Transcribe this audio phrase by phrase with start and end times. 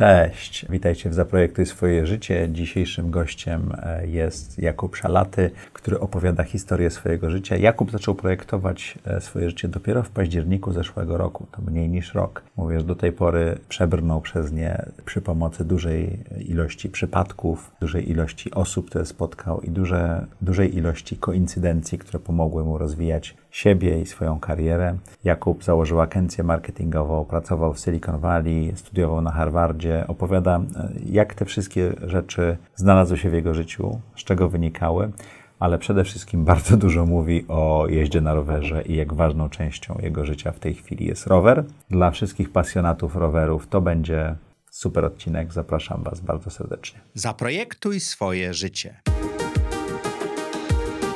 [0.00, 2.48] Cześć, witajcie w Zaprojektuj swoje życie.
[2.52, 7.56] Dzisiejszym gościem e, jest Jakub Szalaty, który opowiada historię swojego życia.
[7.56, 12.42] Jakub zaczął projektować e, swoje życie dopiero w październiku zeszłego roku, to mniej niż rok.
[12.56, 18.50] Mówię, że do tej pory przebrnął przez nie przy pomocy dużej ilości przypadków, dużej ilości
[18.50, 24.40] osób, które spotkał i duże, dużej ilości koincydencji, które pomogły mu rozwijać siebie i swoją
[24.40, 24.96] karierę.
[25.24, 30.04] Jakub założył agencję marketingową, pracował w Silicon Valley, studiował na Harvardzie.
[30.08, 35.10] Opowiada, e, jak te wszystkie rzeczy znalazły się w jego życiu, z czego wynikały,
[35.58, 40.24] ale przede wszystkim bardzo dużo mówi o jeździe na rowerze i jak ważną częścią jego
[40.24, 41.64] życia w tej chwili jest rower.
[41.90, 44.34] Dla wszystkich pasjonatów rowerów to będzie
[44.70, 45.52] super odcinek.
[45.52, 47.00] Zapraszam Was bardzo serdecznie.
[47.14, 49.00] Zaprojektuj swoje życie.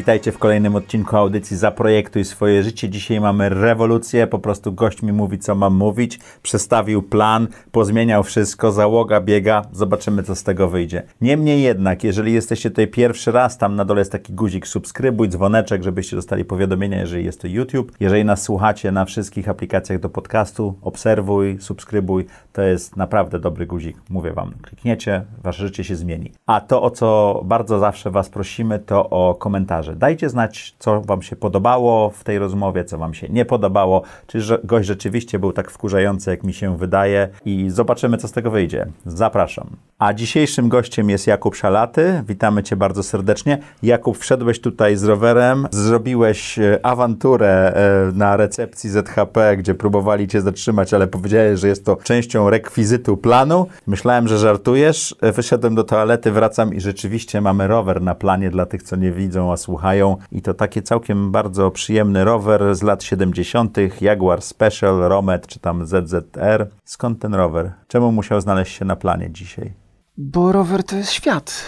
[0.00, 2.88] Witajcie w kolejnym odcinku audycji Zaprojektuj swoje życie.
[2.88, 8.72] Dzisiaj mamy rewolucję, po prostu gość mi mówi, co mam mówić, przestawił plan, pozmieniał wszystko,
[8.72, 11.02] załoga biega, zobaczymy, co z tego wyjdzie.
[11.20, 15.82] Niemniej jednak, jeżeli jesteście tutaj pierwszy raz, tam na dole jest taki guzik subskrybuj, dzwoneczek,
[15.82, 17.92] żebyście dostali powiadomienia, jeżeli jest to YouTube.
[18.00, 23.96] Jeżeli nas słuchacie na wszystkich aplikacjach do podcastu, obserwuj, subskrybuj, to jest naprawdę dobry guzik,
[24.10, 24.54] mówię Wam.
[24.62, 26.32] Klikniecie, Wasze życie się zmieni.
[26.46, 29.96] A to, o co bardzo zawsze Was prosimy, to o komentarze komentarze.
[29.96, 34.38] Dajcie znać, co Wam się podobało w tej rozmowie, co Wam się nie podobało, czy
[34.64, 38.86] gość rzeczywiście był tak wkurzający, jak mi się wydaje i zobaczymy, co z tego wyjdzie.
[39.06, 39.76] Zapraszam.
[40.00, 42.22] A dzisiejszym gościem jest Jakub Szalaty.
[42.28, 43.58] Witamy Cię bardzo serdecznie.
[43.82, 50.40] Jakub, wszedłeś tutaj z rowerem, zrobiłeś e, awanturę e, na recepcji ZHP, gdzie próbowali Cię
[50.40, 53.66] zatrzymać, ale powiedziałeś, że jest to częścią rekwizytu planu.
[53.86, 55.14] Myślałem, że żartujesz.
[55.20, 59.12] E, wyszedłem do toalety, wracam i rzeczywiście mamy rower na planie dla tych, co nie
[59.12, 60.16] widzą, a słuchają.
[60.32, 63.76] I to taki całkiem bardzo przyjemny rower z lat 70.
[64.00, 66.66] Jaguar Special, Romet czy tam ZZR.
[66.84, 67.72] Skąd ten rower?
[67.88, 69.89] Czemu musiał znaleźć się na planie dzisiaj?
[70.22, 71.64] Bo rower to jest świat.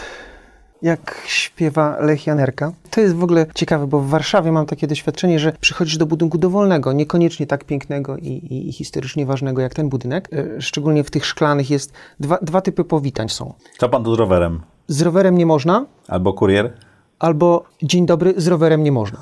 [0.83, 2.73] Jak śpiewa Lech Janerka.
[2.91, 6.39] To jest w ogóle ciekawe, bo w Warszawie mam takie doświadczenie, że przychodzisz do budynku
[6.39, 10.29] dowolnego, niekoniecznie tak pięknego i, i, i historycznie ważnego jak ten budynek.
[10.33, 13.55] E, szczególnie w tych szklanych jest dwa, dwa typy powitań są.
[13.79, 14.61] Co pan tu z rowerem?
[14.89, 15.87] Z rowerem nie można.
[16.09, 16.73] Albo kurier?
[17.23, 19.19] albo dzień dobry, z rowerem nie można.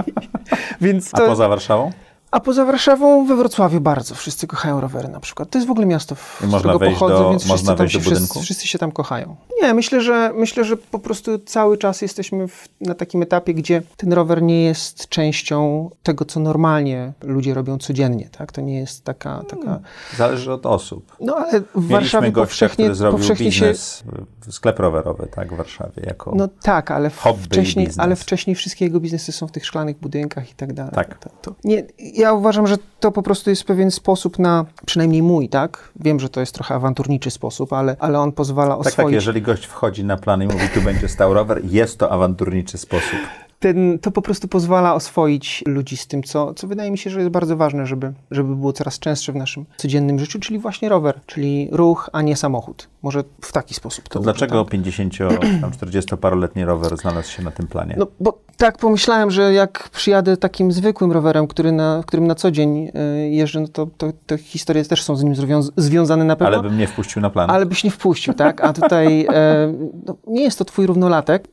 [0.80, 1.24] Więc to...
[1.24, 1.90] A poza Warszawą?
[2.30, 4.14] A poza Warszawą we Wrocławiu bardzo.
[4.14, 5.50] Wszyscy kochają rowery na przykład.
[5.50, 8.00] To jest w ogóle miasto, w I którego pochodzę, do, więc można wszyscy, tam się,
[8.00, 9.36] wszyscy, wszyscy, się tam kochają.
[9.62, 13.82] Nie, myślę, że myślę, że po prostu cały czas jesteśmy w, na takim etapie, gdzie
[13.96, 18.28] ten rower nie jest częścią tego, co normalnie ludzie robią codziennie.
[18.38, 18.52] Tak?
[18.52, 19.42] To nie jest taka...
[19.48, 19.62] taka...
[19.62, 19.82] Hmm.
[20.16, 21.16] Zależy od osób.
[21.20, 24.04] No ale w Warszawie gościa, powszechnie, który zrobił powszechnie biznes,
[24.46, 24.52] się...
[24.52, 29.32] sklep rowerowy, tak, w Warszawie, jako No tak, ale wcześniej, ale wcześniej wszystkie jego biznesy
[29.32, 30.92] są w tych szklanych budynkach i tak dalej.
[30.94, 31.18] Tak.
[31.18, 31.84] To, to, nie,
[32.16, 35.92] ja uważam, że to po prostu jest pewien sposób na, przynajmniej mój, tak?
[36.00, 38.96] Wiem, że to jest trochę awanturniczy sposób, ale, ale on pozwala oswoić...
[38.96, 42.10] Tak, tak, jeżeli gość wchodzi na plan i mówi, tu będzie stał rower, jest to
[42.10, 43.18] awanturniczy sposób
[43.58, 47.18] ten, to po prostu pozwala oswoić ludzi z tym, co, co wydaje mi się, że
[47.18, 51.20] jest bardzo ważne, żeby, żeby było coraz częstsze w naszym codziennym życiu, czyli właśnie rower,
[51.26, 52.88] czyli ruch, a nie samochód.
[53.02, 57.94] Może w taki sposób to dlaczego 50-40-paroletni rower znalazł się na tym planie?
[57.98, 62.50] No bo tak pomyślałem, że jak przyjadę takim zwykłym rowerem, który na, którym na co
[62.50, 62.92] dzień y,
[63.30, 65.34] jeżdżę, no to, to, to historie też są z nim
[65.76, 66.58] związane na pewno.
[66.58, 67.50] Ale bym nie wpuścił na plan.
[67.50, 68.64] Ale byś nie wpuścił, tak?
[68.64, 69.72] A tutaj e,
[70.06, 71.48] no, nie jest to twój równolatek.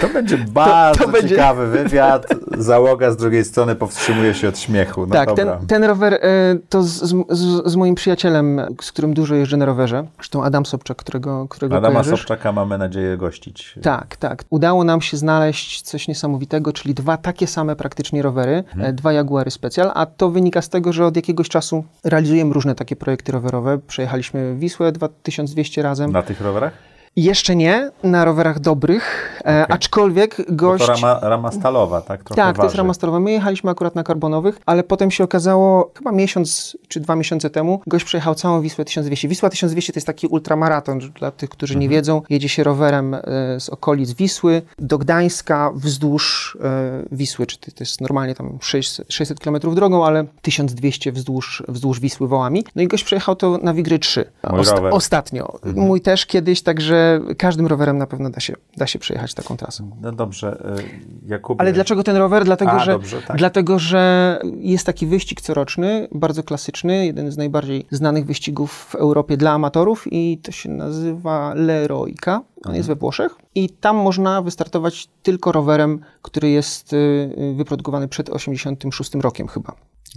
[0.00, 1.84] To będzie bardzo to, to ciekawy będzie...
[1.84, 2.26] wywiad.
[2.58, 5.06] Załoga z drugiej strony powstrzymuje się od śmiechu.
[5.06, 6.18] No tak, ten, ten, rower y,
[6.68, 6.88] to z,
[7.30, 11.76] z, z, moim przyjacielem, z którym dużo jeżdżę na rowerze, zresztą Adam Sobczak, którego, którego
[11.76, 12.18] Adama kojarzysz.
[12.20, 13.74] Sobczaka mamy nadzieję gościć.
[13.82, 14.44] Tak, tak.
[14.50, 18.96] Udało nam się znaleźć coś niesamowitego, czyli dwa takie same praktycznie rowery, hmm.
[18.96, 22.96] dwa Jaguary Special, a to wynika z tego, że od jakiegoś czasu realizujemy różne takie
[22.96, 23.78] projekty rowerowe.
[23.86, 26.12] Przejechaliśmy Wisłę 2200 razem.
[26.12, 26.95] Na tych rowerach?
[27.16, 29.66] Jeszcze nie, na rowerach dobrych, e, okay.
[29.68, 30.86] aczkolwiek gość...
[30.86, 32.24] Bo to rama, rama stalowa, tak?
[32.24, 32.56] Trochę tak, waży.
[32.56, 33.20] to jest rama stalowa.
[33.20, 37.80] My jechaliśmy akurat na karbonowych, ale potem się okazało, chyba miesiąc czy dwa miesiące temu,
[37.86, 39.28] gość przejechał całą Wisłę 1200.
[39.28, 41.82] Wisła 1200 to jest taki ultramaraton, dla tych, którzy mhm.
[41.82, 42.22] nie wiedzą.
[42.30, 43.20] Jedzie się rowerem e,
[43.60, 49.40] z okolic Wisły do Gdańska wzdłuż e, Wisły, czy to, jest normalnie tam 600, 600
[49.40, 52.64] km drogą, ale 1200 wzdłuż, wzdłuż Wisły wołami.
[52.76, 54.24] No i gość przejechał to na Wigry 3.
[54.42, 55.54] Osta ostatnio.
[55.54, 55.86] Mhm.
[55.86, 57.05] Mój też kiedyś, także że
[57.38, 59.90] każdym rowerem na pewno da się, da się przejechać taką trasę.
[60.00, 60.76] No dobrze,
[61.24, 61.60] y, Jakubie.
[61.60, 62.44] Ale dlaczego ten rower?
[62.44, 63.36] Dlatego, A, że, dobrze, tak.
[63.36, 69.36] dlatego, że jest taki wyścig coroczny, bardzo klasyczny, jeden z najbardziej znanych wyścigów w Europie
[69.36, 72.42] dla amatorów i to się nazywa Leroika.
[72.64, 78.30] On jest we Włoszech i tam można wystartować tylko rowerem, który jest y, wyprodukowany przed
[78.30, 79.72] 86 rokiem chyba.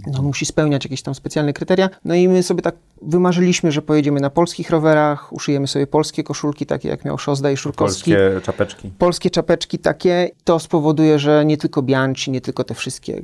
[0.06, 1.90] No, musi spełniać jakieś tam specjalne kryteria.
[2.04, 6.66] No i my sobie tak wymarzyliśmy, że pojedziemy na polskich rowerach, uszyjemy sobie polskie koszulki,
[6.66, 8.90] takie jak miał Szozda i Szurkowski Polskie czapeczki.
[8.98, 13.22] polskie czapeczki takie, to spowoduje, że nie tylko Bianchi, nie tylko te wszystkie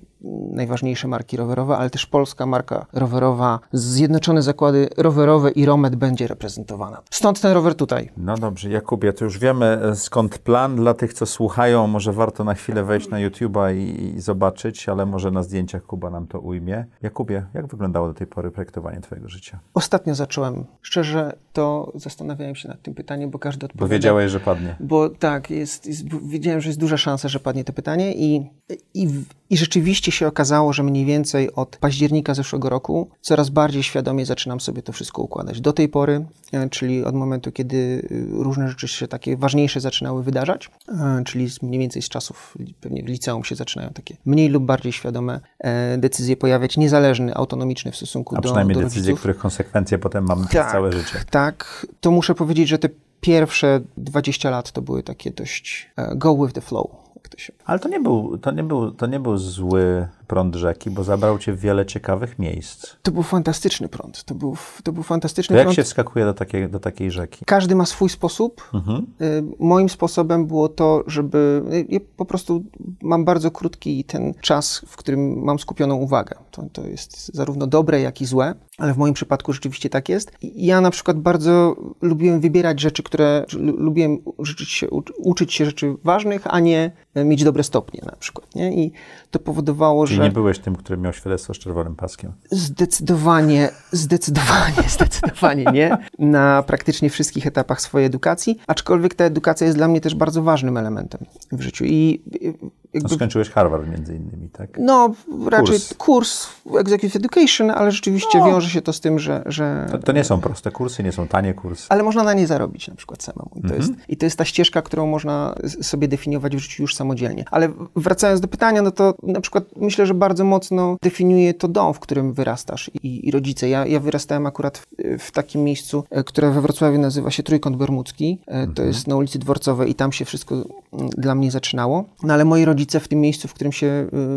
[0.53, 7.03] najważniejsze marki rowerowe, ale też polska marka rowerowa, Zjednoczone Zakłady Rowerowe i Romet będzie reprezentowana.
[7.11, 8.11] Stąd ten rower tutaj.
[8.17, 10.77] No dobrze, Jakubie, to już wiemy e, skąd plan.
[10.77, 15.07] Dla tych, co słuchają, może warto na chwilę wejść na YouTube'a i, i zobaczyć, ale
[15.07, 16.85] może na zdjęciach Kuba nam to ujmie.
[17.03, 19.59] Jakubie, jak wyglądało do tej pory projektowanie Twojego życia?
[19.75, 20.65] Ostatnio zacząłem.
[20.83, 23.93] Szczerze to zastanawiałem się nad tym pytaniem, bo każdy Bo odpowiada.
[23.93, 24.77] wiedziałeś, że padnie.
[24.81, 28.51] Bo tak, jest, jest, wiedziałem, że jest duża szansa, że padnie to pytanie i,
[28.95, 29.09] i,
[29.51, 34.61] i rzeczywiście się okazało, że mniej więcej od października zeszłego roku coraz bardziej świadomie zaczynam
[34.61, 35.61] sobie to wszystko układać.
[35.61, 40.23] Do tej pory, e, czyli od momentu, kiedy y, różne rzeczy się takie ważniejsze zaczynały
[40.23, 44.65] wydarzać, e, czyli mniej więcej z czasów, pewnie w liceum się zaczynają takie mniej lub
[44.65, 49.19] bardziej świadome e, decyzje pojawiać, niezależne, autonomiczne w stosunku A do, przynajmniej do decyzje, rodziców.
[49.19, 50.73] których konsekwencje potem mamy przez Tak.
[50.73, 51.25] całe życie.
[51.31, 52.89] Tak, to muszę powiedzieć, że te
[53.21, 56.91] pierwsze 20 lat to były takie dość e, go with the flow,
[57.35, 61.05] jak Ale to nie był, to nie był, to nie był zły prąd rzeki, bo
[61.05, 62.87] zabrał Cię w wiele ciekawych miejsc.
[63.03, 64.25] To był fantastyczny prąd.
[64.25, 65.77] To był, to był To fantastyczny jak prąd.
[65.77, 67.45] się wskakuje do takiej, do takiej rzeki?
[67.45, 68.71] Każdy ma swój sposób.
[68.75, 69.07] Mhm.
[69.21, 71.63] Y, Moim sposobem było to, żeby.
[71.73, 72.65] y, Ja po prostu
[73.03, 76.37] mam bardzo krótki ten czas, w którym mam skupioną uwagę.
[76.51, 80.33] To, to jest zarówno dobre, jak i złe, ale w moim przypadku rzeczywiście tak jest.
[80.43, 83.45] Ja na przykład bardzo lubiłem wybierać rzeczy, które.
[83.59, 88.13] Lubiłem uczyć się, ucz- uczyć się rzeczy ważnych, a nie e, mieć dobre stopnie na
[88.17, 88.55] przykład.
[88.55, 88.85] Nie?
[88.85, 88.93] I
[89.31, 92.33] to powodowało, Czyli nie byłeś tym, który miał świadectwo z czerwonym paskiem.
[92.51, 95.99] Zdecydowanie, zdecydowanie, zdecydowanie nie.
[96.19, 100.77] Na praktycznie wszystkich etapach swojej edukacji, aczkolwiek ta edukacja jest dla mnie też bardzo ważnym
[100.77, 101.21] elementem
[101.53, 101.85] w życiu.
[101.85, 102.55] I y,
[102.95, 104.79] No, jakby, skończyłeś Harvard między innymi, tak?
[104.79, 105.15] no,
[105.51, 105.95] raczej Kurs.
[105.99, 106.47] kurs.
[106.81, 108.47] Executive Education, ale rzeczywiście No.
[108.47, 109.43] wiąże się to z tym, że.
[109.47, 111.87] że To, to nie są proste kursy, nie są tanie kursy.
[111.89, 113.51] ale można na nie zarobić na przykład samemu.
[113.57, 113.81] I to, Mhm.
[113.81, 117.45] jest, I to jest ta ścieżka, którą można sobie definiować w życiu już samodzielnie.
[117.51, 121.95] Ale wracając do pytania, no to na przykład myślę, że bardzo mocno definiuje to dom,
[121.95, 123.69] w którym wyrastasz i, i rodzice.
[123.69, 124.87] Ja, ja wyrastałem akurat w,
[125.19, 128.39] w takim miejscu, e, które we Wrocławiu nazywa się Trójkąt Bermudzki.
[128.47, 128.89] E, To Mhm.
[128.89, 132.05] jest na ulicy Dworcowej i tam się wszystko mm, dla mnie zaczynało.
[132.23, 133.87] No ale moi rodzice w tym miejscu, w którym się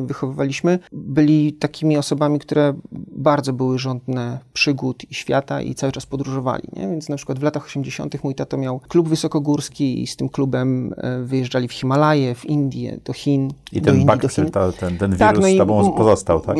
[0.03, 2.73] y, wychowywaliśmy, byli takimi osobami, które
[3.17, 6.63] bardzo były żądne przygód i świata i cały czas podróżowali.
[6.75, 6.87] Nie?
[6.87, 8.23] Więc na przykład w latach 80.
[8.23, 12.97] mój tato miał klub wysokogórski i z tym klubem e, wyjeżdżali w Himalaje, w Indię,
[13.05, 13.51] do Chin.
[13.71, 16.57] I ten do ten, ten wirus Tak, no i tobą pozostał, tak?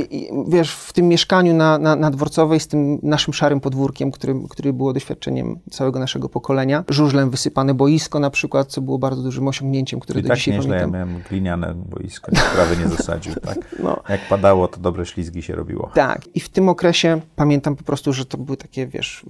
[0.48, 4.74] Wiesz, w tym mieszkaniu na, na, na Dworcowej z tym naszym szarym podwórkiem, którym, który
[4.74, 10.00] było doświadczeniem całego naszego pokolenia, żużlem wysypane boisko na przykład, co było bardzo dużym osiągnięciem,
[10.00, 11.10] które I do tak dzisiaj nieźle, ja pamiętam.
[11.10, 13.57] miałem gliniane boisko, prawie nie zasadził, tak?
[13.84, 14.00] No.
[14.10, 15.92] Jak padało, to dobre ślizgi się robiło.
[15.94, 19.25] Tak, i w tym okresie pamiętam po prostu, że to były takie, wiesz,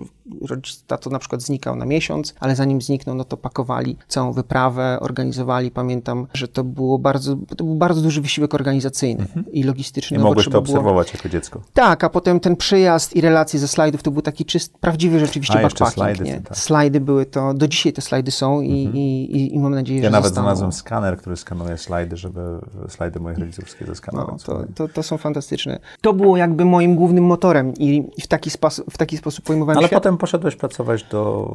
[0.87, 5.71] tato na przykład znikał na miesiąc, ale zanim zniknął, no to pakowali całą wyprawę, organizowali.
[5.71, 9.25] Pamiętam, że to było bardzo, to był bardzo duży wysiłek organizacyjny
[9.59, 10.15] i logistyczny.
[10.17, 11.61] I no mogłeś to było- obserwować jako dziecko.
[11.73, 15.59] Tak, a potem ten przyjazd i relacje ze slajdów to był taki czyst, prawdziwy rzeczywiście
[15.59, 15.93] A, backpacking.
[15.93, 16.41] slajdy, nie?
[16.41, 16.57] tak.
[16.57, 20.05] Slajdy były to, do dzisiaj te slajdy są i, i, i, i mam nadzieję, Ja
[20.05, 20.43] że nawet zostaną.
[20.45, 22.41] znalazłem skaner, który skanuje slajdy, żeby
[22.87, 24.43] slajdy moich rodzicowskie No, zeskanować.
[24.43, 25.79] to, to, to są fantastyczne.
[26.01, 29.87] To było jakby moim głównym motorem i, w, taki spas, w taki sposób pojmowałem Ale
[29.87, 29.99] świat.
[30.03, 31.49] potem poszedłeś pracować do,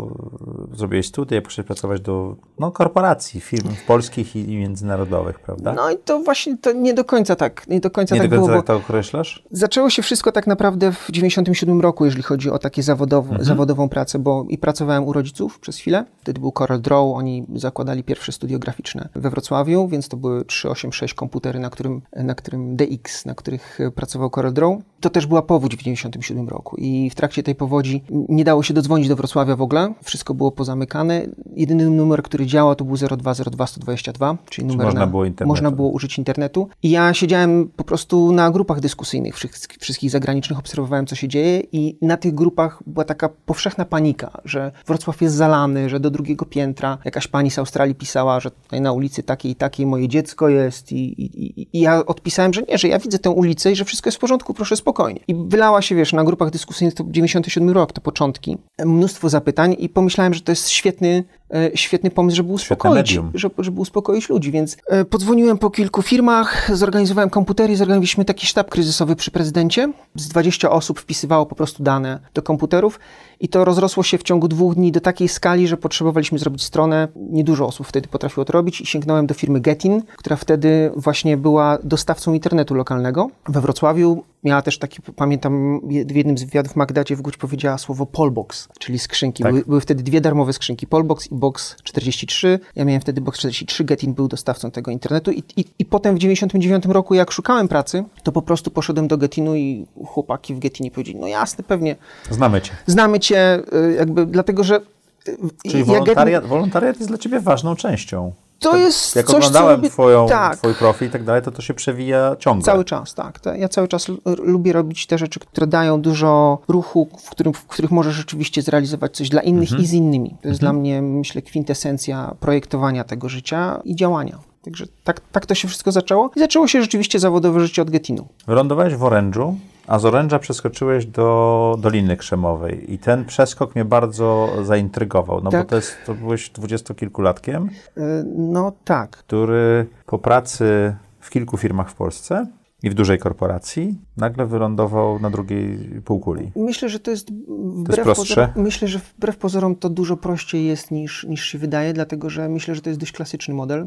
[0.77, 5.73] zrobiłeś studia, poszedłeś pracować do no, korporacji, firm polskich i, i międzynarodowych, prawda?
[5.73, 8.37] No i to właśnie to nie do końca tak, nie do końca nie tak do
[8.37, 9.45] końca było, tak to określasz?
[9.51, 13.45] zaczęło się wszystko tak naprawdę w 97 roku, jeżeli chodzi o takie Mhm.
[13.45, 16.05] zawodową pracę, bo i pracowałem u rodziców przez chwilę.
[16.21, 21.15] Wtedy był Corel Draw, oni zakładali pierwsze studio graficzne we Wrocławiu, więc to były 386
[21.15, 24.73] komputery, na którym, na którym DX, na których e, pracował Corel Draw.
[25.01, 28.75] To też była powódź w 97 roku i w trakcie tej powodzi nie dało się
[28.75, 31.27] dodzwonić do Wrocławia w ogóle, wszystko było pozamykane.
[31.57, 35.49] Jedyny numer, który działał to był 0202 122, czyli numer można na, było internetu?
[35.49, 36.69] można było użyć internetu.
[36.83, 41.63] I ja siedziałem po prostu na grupach dyskusyjnych wszystkich, wszystkich zagranicznych, obserwowałem, co się dzieje,
[41.73, 46.45] i na tych grupach była taka powszechna panika, że Wrocław jest zalany, że do drugiego
[46.45, 50.49] piętra jakaś pani z Australii pisała, że tutaj na ulicy takiej i takiej moje dziecko
[50.49, 50.93] jest.
[50.93, 54.09] I, i, i, ja odpisałem, że nie, że ja widzę tę ulicę i że wszystko
[54.09, 55.21] jest w porządku proszę spokojnie.
[55.29, 59.89] I wylała się, wiesz, na grupach dyskusyjnych, to 97 rok, to początki, mnóstwo zapytań i
[59.89, 61.25] pomyślałem, że to jest świetny,
[61.55, 66.77] e, świetny pomysł, żeby uspokoić, żeby, żeby uspokoić ludzi, więc e, podzwoniłem po kilku firmach,
[66.77, 69.93] zorganizowałem komputery zorganizowaliśmy taki sztab kryzysowy przy prezydencie.
[70.15, 73.01] Z 20 osób wpisywało po prostu dane do komputerów
[73.41, 77.09] i to rozrosło się w ciągu dwóch dni do takiej skali, że potrzebowaliśmy zrobić stronę.
[77.17, 81.79] Niedużo osób wtedy potrafiło to robić i sięgnąłem do firmy Getin, która wtedy właśnie była
[81.85, 84.25] dostawcą internetu lokalnego we Wrocławiu.
[84.45, 88.99] Miała też taki, pamiętam, w jednym z wywiadów Magdacie w Łódź powiedziała słowo Polbox, czyli
[88.99, 89.43] skrzynki.
[89.43, 89.53] Tak.
[89.53, 92.61] Były, były wtedy dwie darmowe skrzynki, Polbox i Box 43.
[92.77, 96.19] Ja miałem wtedy Box 43, Getin był dostawcą tego internetu i, i, i potem w
[96.19, 100.91] 99 roku, jak szukałem pracy, to po prostu poszedłem do Getinu i chłopaki w Getinie
[100.91, 101.97] powiedzieli, no jasne, pewnie,
[102.31, 102.73] Znamy cię.
[102.87, 104.81] znamy cię, y, jakby dlatego, że
[105.29, 105.37] y,
[105.71, 108.33] Czyli wolontariat, wolontariat jest dla ciebie ważną częścią.
[108.65, 110.57] To Tak, jest Jak coś, co oglądałem robię- twoją, tak.
[110.57, 112.65] twój profil i tak dalej, to to się przewija ciągle.
[112.65, 113.41] Cały czas, tak.
[113.59, 114.07] Ja cały czas
[114.39, 119.17] lubię robić te rzeczy, które dają dużo ruchu, w, którym, w których możesz rzeczywiście zrealizować
[119.17, 119.83] coś dla innych Mhm.
[119.83, 120.37] i z innymi.
[120.43, 124.39] To jest dla mnie, myślę, kwintesencja projektowania tego życia i działania.
[124.63, 126.31] Także tak, tak to się wszystko zaczęło.
[126.37, 128.27] I zaczęło się rzeczywiście zawodowe życie od Getinu.
[128.47, 129.57] Wylądowałeś w Orężu,
[129.87, 135.63] a z Oręża przeskoczyłeś do Doliny Krzemowej i ten przeskok mnie bardzo zaintrygował, no Tak.
[135.63, 138.01] bo to, jest, to byłeś dwudziestokilkulatkiem, Y,
[138.37, 139.11] No tak.
[139.11, 142.47] który po pracy w kilku firmach w Polsce
[142.83, 146.53] i w dużej korporacji nagle wylądował na drugiej półkuli.
[146.57, 148.35] Myślę, że to jest wbrew prostsze?
[148.35, 152.49] pozorom, myślę, że wbrew pozorom to dużo prościej jest niż, niż się wydaje, dlatego że
[152.49, 153.85] myślę, że to jest dość klasyczny model,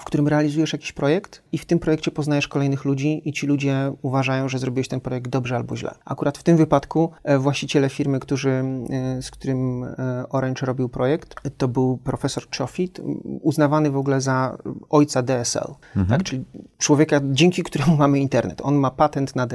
[0.00, 3.92] w którym realizujesz jakiś projekt i w tym projekcie poznajesz kolejnych ludzi i ci ludzie
[4.02, 5.94] uważają, że zrobiłeś ten projekt dobrze albo źle.
[6.04, 11.34] Akurat w tym wypadku e, właściciele firmy, którzy, e, z którym e, Orange robił projekt,
[11.56, 13.00] to był profesor Chofit,
[13.42, 14.58] uznawany w ogóle za
[14.90, 15.74] ojca DSL,
[16.08, 16.22] tak?
[16.22, 16.44] czyli
[16.78, 18.60] człowieka, dzięki któremu mamy internet.
[18.62, 19.53] On ma patent na DSL,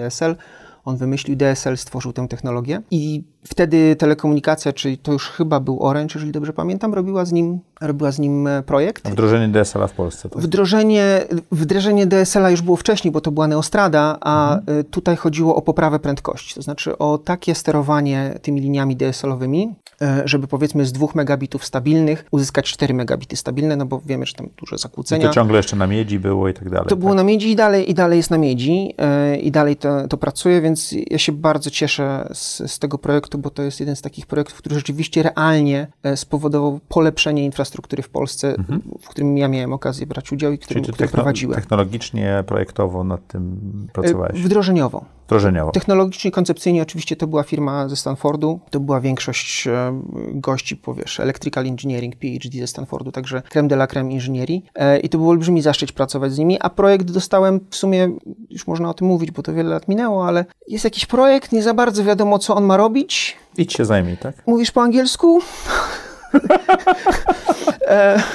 [0.86, 6.14] on wymyślił DSL, stworzył tę technologię i wtedy telekomunikacja, czyli to już chyba był Orange,
[6.16, 9.10] jeżeli dobrze pamiętam, robiła z nim, robiła z nim e, projekt.
[9.10, 10.30] Wdrożenie DSL-a w Polsce.
[10.30, 10.42] Tak?
[10.42, 15.62] Wdrożenie, wdrożenie DSL-a już było wcześniej, bo to była Neostrada, a y, tutaj chodziło o
[15.62, 21.08] poprawę prędkości, to znaczy o takie sterowanie tymi liniami DSL-owymi, y, żeby powiedzmy z 2
[21.16, 25.28] megabitów stabilnych uzyskać 4 megabity stabilne, no bo wiemy, że tam duże I zakłócenia.
[25.28, 26.88] to ciągle jeszcze na miedzi było i tak dalej.
[26.88, 27.18] To było tak?
[27.18, 28.96] na miedzi i dalej, i dalej jest na miedzi
[29.42, 33.50] i dalej to, to pracuje, więc ja się bardzo cieszę z, z tego projektu, bo
[33.50, 38.56] to jest jeden z takich projektów, który rzeczywiście realnie e, spowodował polepszenie infrastruktury w Polsce,
[39.02, 41.56] w którym ja miałem okazję brać udział i którym, Czyli który techno- prowadziłem.
[41.62, 43.60] technologicznie, projektowo nad tym
[43.90, 44.42] E, pracowałeś?
[44.42, 45.06] Wdrożeniowo.
[45.30, 45.72] Wdrożeniowo.
[45.72, 50.02] Technologicznie, koncepcyjnie oczywiście to była firma ze Stanfordu, to była większość e,
[50.34, 55.10] gości, powiesz, Electrical Engineering, PhD ze Stanfordu, także creme de la creme inżynierii e, i
[55.10, 58.10] to był olbrzymi zaszczyt pracować z nimi, a projekt dostałem w sumie,
[58.50, 61.64] już można o tym mówić, bo to wiele lat minęło, ale jest jakiś projekt, nie
[61.64, 63.38] za bardzo wiadomo, co on ma robić.
[63.58, 64.48] Idź się zajmij, tak?
[64.48, 65.42] Mówisz po angielsku?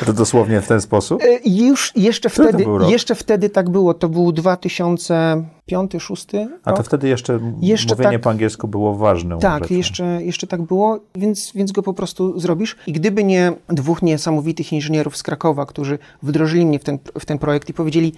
[0.07, 1.23] To dosłownie w ten sposób?
[1.23, 7.09] E, Już jeszcze Który wtedy, jeszcze wtedy tak było, to był 2005-2006 A to wtedy
[7.09, 9.75] jeszcze, Jeszcze mówienie tak- po angielsku było ważną Tak, rzeczą.
[9.75, 12.77] jeszcze, jeszcze tak było, więc, więc go po prostu zrobisz.
[12.87, 17.39] I gdyby nie dwóch niesamowitych inżynierów z Krakowa, którzy wdrożyli mnie w ten, w ten
[17.39, 18.13] projekt i powiedzieli,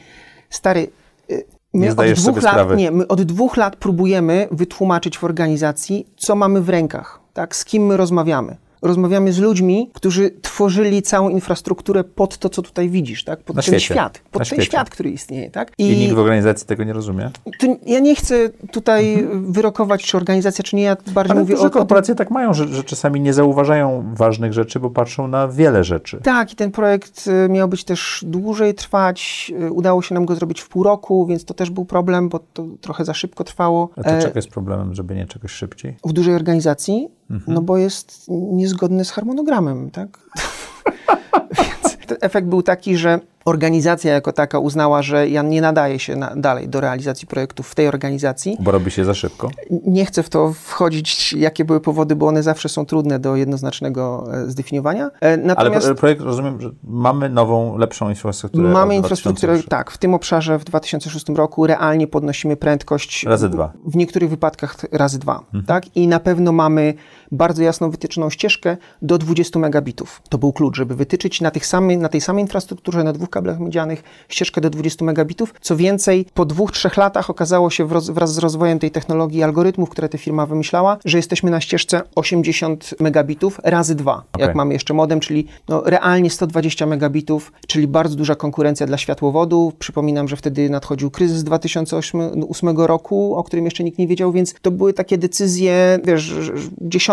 [0.51, 0.89] stary,
[1.31, 6.37] y, my od dwóch lat, nie, my od dwóch lat próbujemy wytłumaczyć w organizacji, co
[6.37, 8.57] mamy w rękach, tak, z kim my rozmawiamy.
[8.83, 13.41] Rozmawiamy z ludźmi, którzy tworzyli całą infrastrukturę pod to, co tutaj widzisz, tak?
[13.43, 13.95] Pod Na ten świecie.
[13.95, 14.63] świat, pod Na ten świecie.
[14.63, 15.73] świat, który istnieje, tak?
[15.79, 17.31] I nikt w organizacji tego nie rozumie.
[17.59, 21.31] to ja nie chcę tutaj wyrokować, czy organizacja, czy nie, ja bardziej Mhm.
[21.31, 24.81] Ale mówię duże o, o korporacje tak mają, że, że czasami nie zauważają ważnych rzeczy,
[24.81, 26.21] bo patrzą na wiele rzeczy.
[26.23, 29.53] Tak, i ten projekt y, miał być też dłużej trwać.
[29.63, 32.39] y, Udało się nam go zrobić w pół roku, więc to też był problem, bo
[32.53, 33.89] to trochę za szybko trwało.
[33.97, 35.97] A to E, czego jest problemem, żeby nie czegoś szybciej?
[36.05, 37.16] w dużej organizacji, Mhm.
[37.47, 40.19] No bo jest niezgodny z harmonogramem, tak?
[41.59, 46.37] Więc efekt był taki, że organizacja jako taka uznała, że ja nie nadaję się na,
[46.37, 48.57] dalej do realizacji projektów w tej organizacji.
[48.61, 49.51] Bo robi się za szybko.
[49.87, 54.25] Nie chcę w to wchodzić, jakie były powody, bo one zawsze są trudne do jednoznacznego
[54.33, 55.07] e, zdefiniowania.
[55.07, 58.69] E, Ale Natomiast pro- projekt, rozumiem, że mamy nową, lepszą infrastrukturę.
[58.69, 59.69] Mamy infrastrukturę, 2006.
[59.69, 63.25] tak, w tym obszarze w 2006 roku realnie podnosimy prędkość.
[63.25, 63.65] Razy dwa.
[63.65, 63.91] Mhm.
[63.91, 65.97] W niektórych wypadkach razy dwa, tak?
[65.97, 66.95] I na pewno mamy
[67.33, 70.23] bardzo jasną wytyczoną ścieżkę do 20 megabitów.
[70.29, 73.61] To był klucz, żeby wytyczyć na, tych samej, na tej samej infrastrukturze, na dwóch kablach
[73.61, 75.55] miedzianych ścieżkę do 20 megabitów.
[75.61, 79.91] Co więcej, po dwóch, trzech latach okazało się wraz, z rozwojem tej technologii i algorytmów,
[79.91, 84.47] które ta firma wymyślała, że jesteśmy na ścieżce 80 megabitów razy dwa, Okej.
[84.47, 89.75] jak mamy jeszcze modem, czyli no, realnie 120 megabitów, czyli bardzo duża konkurencja dla światłowodów.
[89.75, 94.71] Przypominam, że wtedy nadchodził kryzys 2008 roku, o którym jeszcze nikt nie wiedział, więc to
[94.71, 96.53] były takie decyzje, wiesz, że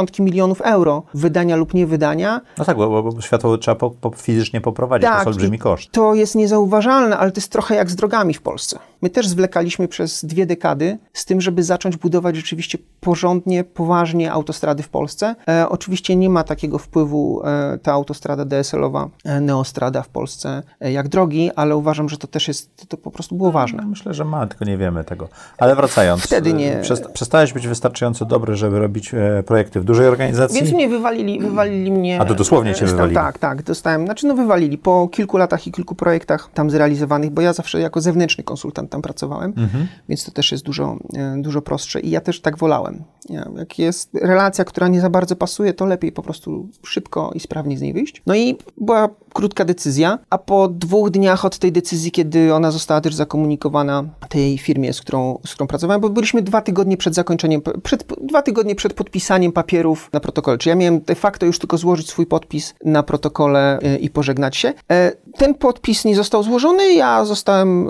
[0.03, 2.41] dziesiątki milionów euro wydania lub nie wydania.
[2.57, 5.91] No tak, bo, bo, światło trzeba po, po, fizycznie poprowadzić, to jest olbrzymi koszt.
[5.91, 8.79] To jest niezauważalne, ale to jest trochę jak z drogami w Polsce.
[9.03, 14.83] My też zwlekaliśmy przez dwie dekady z tym, żeby zacząć budować rzeczywiście porządnie, poważnie autostrady
[14.83, 15.35] w Polsce.
[15.47, 20.91] E, oczywiście nie ma takiego wpływu e, ta autostrada DSL-owa, e, Neostrada w Polsce e,
[20.91, 23.85] jak drogi, ale uważam, że to też jest, to, to po prostu było ważne.
[23.85, 25.27] Myślę, że ma, tylko nie wiemy tego.
[25.57, 26.79] Ale wracając, Wtedy nie.
[26.79, 30.59] e, przesta- przestałeś być wystarczająco dobry, żeby robić e, projekty w dużej organizacji?
[30.61, 32.21] Więc mnie wywalili, wywalili mnie.
[32.21, 33.15] A to dosłownie cię wywalili?
[33.15, 37.41] Tak, tak, dostałem, znaczy no wywalili po kilku latach i kilku projektach tam zrealizowanych, bo
[37.41, 39.87] ja zawsze jako zewnętrzny konsultant tam pracowałem, Mhm.
[40.09, 43.03] więc to też jest dużo, e, dużo prostsze i ja też tak wolałem.
[43.29, 47.39] Ja, jak jest relacja, która nie za bardzo pasuje, to lepiej po prostu szybko i
[47.39, 48.21] sprawnie z niej wyjść.
[48.25, 53.01] No i była krótka decyzja, a po dwóch dniach od tej decyzji, kiedy ona została
[53.01, 57.61] też zakomunikowana tej firmie, z którą, z którą pracowałem, bo byliśmy dwa tygodnie przed zakończeniem,
[57.83, 60.57] przed, dwa tygodnie przed podpisaniem papierów na protokole.
[60.57, 64.57] Czyli ja miałem de facto już tylko złożyć swój podpis na protokole e, i pożegnać
[64.57, 64.73] się.
[64.91, 67.87] E, Ten podpis nie został złożony, ja zostałem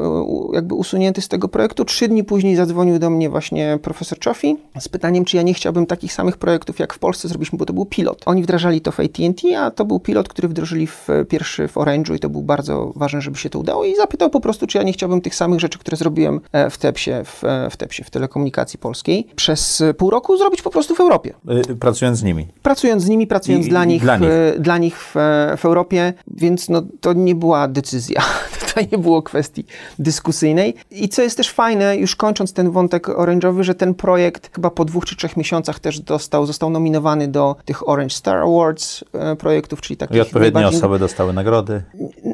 [0.54, 1.86] jakby usunięty z tego projektu.
[1.86, 5.86] Trzy dni później zadzwonił do mnie właśnie profesor Chofi z pytaniem, czy ja nie chciałbym
[5.86, 8.22] takich samych projektów, jak w Polsce zrobiliśmy, bo to był pilot.
[8.26, 12.16] Oni wdrażali to w AT&T, a to był pilot, który wdrożyli w pierwszy w Orange'u
[12.16, 14.84] i to był bardzo ważne, żeby się to udało i zapytał po prostu, czy ja
[14.84, 18.10] nie chciałbym tych samych rzeczy, które zrobiłem e, w TEPSie, w, e, w TEPSie, w
[18.10, 21.34] telekomunikacji polskiej, przez e, pół roku zrobić po prostu w Europie
[21.80, 22.48] Pracując z nimi.
[22.62, 24.30] pracując z nimi, pracując I- dla i nich, dla nich.
[24.60, 25.16] dla nich w,
[25.58, 28.22] w Europie, więc no, to nie była decyzja.
[28.68, 29.66] Tutaj nie było kwestii
[30.00, 30.74] dyskusyjnej.
[30.92, 34.86] I co jest też fajne, już kończąc ten wątek orange'owy, że ten projekt chyba po
[34.86, 39.82] dwóch czy trzech miesiącach też dostał, został nominowany do tych Orange Star Awards e, projektów,
[39.82, 41.84] czyli takich I odpowiednie najbardziej- osoby dostały nagrody.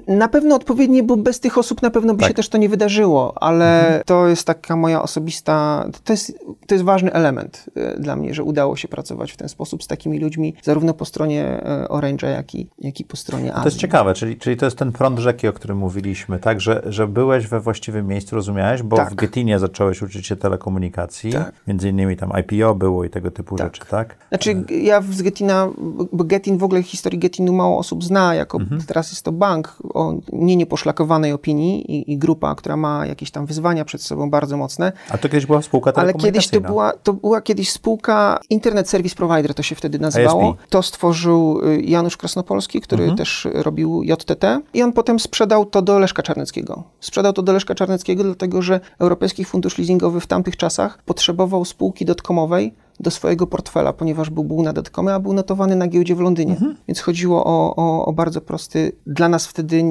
[0.07, 2.27] na pewno odpowiednie, bo bez tych osób na pewno by Tak.
[2.27, 4.03] się też to nie wydarzyło, ale Mhm.
[4.05, 6.33] to jest taka moja osobista, to jest,
[6.67, 9.87] to jest ważny element e, dla mnie, że udało się pracować w ten sposób z
[9.87, 13.67] takimi ludźmi, zarówno po stronie e, Orange'a, jak i, jak i po stronie To jest
[13.67, 13.79] Azji.
[13.79, 16.61] ciekawe, czyli, czyli to jest ten prąd rzeki, o którym mówiliśmy, tak?
[16.61, 18.83] Że, że byłeś we właściwym miejscu, rozumiałeś?
[18.83, 19.11] Bo Tak.
[19.11, 21.51] w Getinie zacząłeś uczyć się telekomunikacji, Tak.
[21.67, 23.67] między innymi tam IPO było i tego typu Tak.
[23.75, 24.15] rzeczy, tak?
[24.29, 25.69] Znaczy, ja z Getina,
[26.13, 28.81] bo Getin w ogóle historii Getinu mało osób zna, jako Mhm.
[28.87, 33.45] teraz jest to bank o nie nieposzlakowanej opinii i, i grupa, która ma jakieś tam
[33.45, 34.91] wyzwania przed sobą bardzo mocne.
[35.09, 36.67] A to kiedyś była spółka Ale kiedyś to telekomunikacyjna.
[36.67, 40.51] była, to była kiedyś spółka Internet Service Provider, to się wtedy nazywało.
[40.51, 40.69] ISP.
[40.69, 43.17] To stworzył y, Janusz Krasnopolski, który Mhm.
[43.17, 46.83] też robił JTT i on potem sprzedał to do Leszka Czarneckiego.
[46.99, 52.05] Sprzedał to do Leszka Czarneckiego, dlatego że Europejski Fundusz Leasingowy w tamtych czasach potrzebował spółki
[52.05, 56.19] dotkomowej do swojego portfela, ponieważ był, był na dotkomie, a był notowany na giełdzie w
[56.19, 56.51] Londynie.
[56.51, 56.75] Mhm.
[56.87, 59.83] Więc chodziło o, o, o bardzo prosty, dla nas wtedy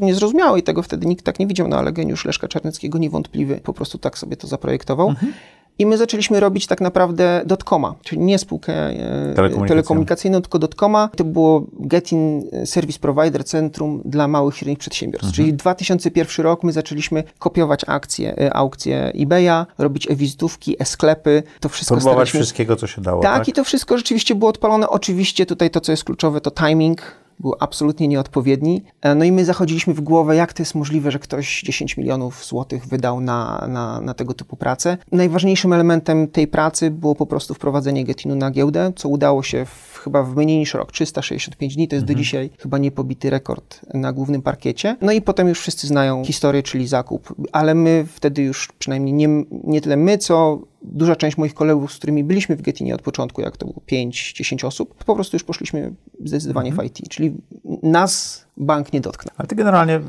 [0.00, 3.72] niezrozumiały i tego wtedy nikt tak nie widział, no ale geniusz Leszka Czarneckiego niewątpliwy po
[3.72, 5.08] prostu tak sobie to zaprojektował.
[5.08, 5.32] Mhm.
[5.78, 9.34] I my zaczęliśmy robić tak naprawdę dotcoma, czyli nie spółkę e,
[9.68, 10.40] Telekomunikacyjną.
[10.40, 11.08] tylko dotcoma.
[11.16, 15.24] To było Getin Service Provider Centrum dla małych i średnich przedsiębiorstw.
[15.28, 15.34] Mhm.
[15.36, 21.42] Czyli 2001 rok my zaczęliśmy kopiować akcje, e, aukcje eBaya, robić e-wizytówki, e-sklepy.
[21.60, 22.40] To wszystko Próbować staraliśmy...
[22.40, 23.48] wszystkiego, co się dało, Tak, tak?
[23.48, 24.88] i to wszystko rzeczywiście było odpalone.
[24.88, 27.02] Oczywiście tutaj to, co jest kluczowe, to timing
[27.40, 28.82] był absolutnie nieodpowiedni.
[29.02, 32.44] E, No i my zachodziliśmy w głowę, jak to jest możliwe, że ktoś 10 milionów
[32.44, 34.98] złotych wydał na, na, na tego typu pracę.
[35.12, 40.00] Najważniejszym elementem tej pracy było po prostu wprowadzenie Getinu na giełdę, co udało się w,
[40.04, 44.12] chyba w mniej niż rok, 365 dni, to jest do dzisiaj chyba niepobity rekord na
[44.12, 44.96] głównym parkiecie.
[45.00, 49.28] No i potem już wszyscy znają historię, czyli zakup, ale my wtedy już przynajmniej nie,
[49.64, 53.40] nie tyle my, co duża część moich kolegów, z którymi byliśmy w Getinie od początku,
[53.40, 57.34] jak to było 5-10 osób, po prostu już poszliśmy zdecydowanie w IT, czyli
[57.82, 59.34] nas bank nie dotknął.
[59.38, 60.00] Ale ty generalnie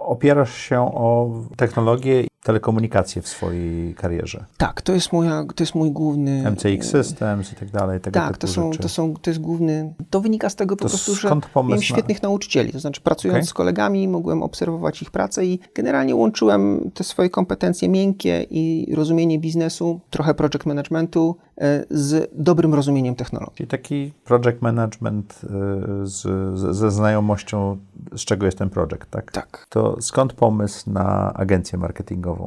[0.00, 4.44] opierasz się o technologię telekomunikację w swojej karierze.
[4.56, 6.50] Tak, to jest, moja, to jest mój główny...
[6.50, 8.82] MCX Systems i tak dalej, tego Tak, to są, rzeczy.
[8.82, 11.80] to są, to jest główny, to wynika z tego po To prostu, że miałem na-
[11.82, 13.46] świetnych nauczycieli, to znaczy pracując Okej.
[13.46, 19.38] z kolegami mogłem obserwować ich pracę i generalnie łączyłem te swoje kompetencje miękkie i rozumienie
[19.38, 23.56] biznesu, trochę project managementu e, z dobrym rozumieniem technologii.
[23.56, 26.20] Czyli taki project management y, z,
[26.58, 27.76] z, ze znajomością,
[28.16, 29.32] z czego jest ten project, tak?
[29.32, 29.66] Tak.
[29.70, 32.37] To skąd pomysł na agencję marketingową?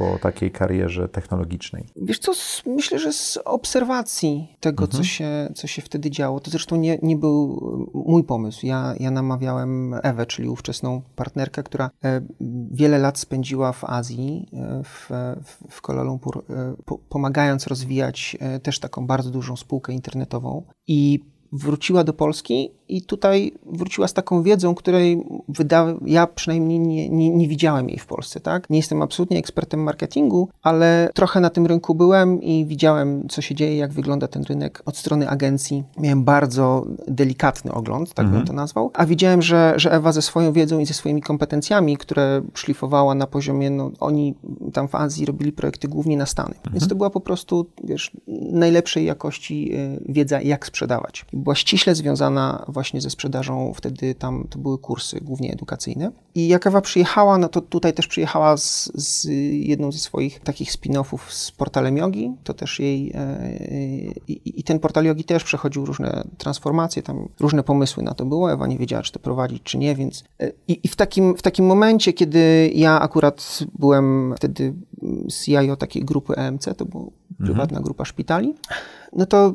[0.00, 1.84] Po takiej karierze technologicznej?
[1.96, 2.32] Wiesz co,
[2.66, 7.16] myślę, że z obserwacji tego, co, się, co się wtedy działo, to zresztą nie, nie
[7.16, 7.60] był
[8.06, 8.66] mój pomysł.
[8.66, 12.20] Ja, ja namawiałem Ewę, czyli ówczesną partnerkę, która e,
[12.70, 15.10] wiele lat spędziła w Azji, e, w,
[15.70, 21.20] w, Kuala Lumpur, e, po, pomagając rozwijać też taką bardzo dużą spółkę internetową i
[21.52, 27.30] wróciła do Polski i tutaj wróciła z taką wiedzą, której wyda, ja przynajmniej nie, nie,
[27.30, 28.40] nie widziałem jej w Polsce.
[28.40, 28.70] Tak?
[28.70, 33.54] Nie jestem absolutnie ekspertem marketingu, ale trochę na tym rynku byłem i widziałem, co się
[33.54, 35.84] dzieje, jak wygląda ten rynek od strony agencji.
[35.98, 40.52] Miałem bardzo delikatny ogląd, tak bym to nazwał, a widziałem, że, że Ewa ze swoją
[40.52, 44.34] wiedzą i ze swoimi kompetencjami, które szlifowała na poziomie, no, oni
[44.72, 46.54] tam w Azji robili projekty głównie na Stany.
[46.72, 48.10] Więc to była po prostu, wiesz,
[48.52, 51.26] najlepszej jakości y, wiedza, jak sprzedawać.
[51.32, 56.12] Była ściśle związana właśnie ze sprzedażą, wtedy tam to były kursy głównie edukacyjne.
[56.34, 60.72] I jak Ewa przyjechała, no to tutaj też przyjechała z, z jedną ze swoich takich
[60.72, 63.50] spin-offów z portalem Yogi, to też jej e,
[64.28, 68.52] i, i ten portal Yogi też przechodził różne transformacje, tam różne pomysły na to było,
[68.52, 71.42] Ewa nie wiedziała, czy to prowadzić, czy nie, więc e, i, i w, takim, w
[71.42, 74.74] takim momencie, kiedy ja akurat byłem wtedy
[75.44, 77.04] CIO takiej grupy EMC, to była
[77.38, 78.54] prywatna grupa szpitali,
[79.12, 79.54] no to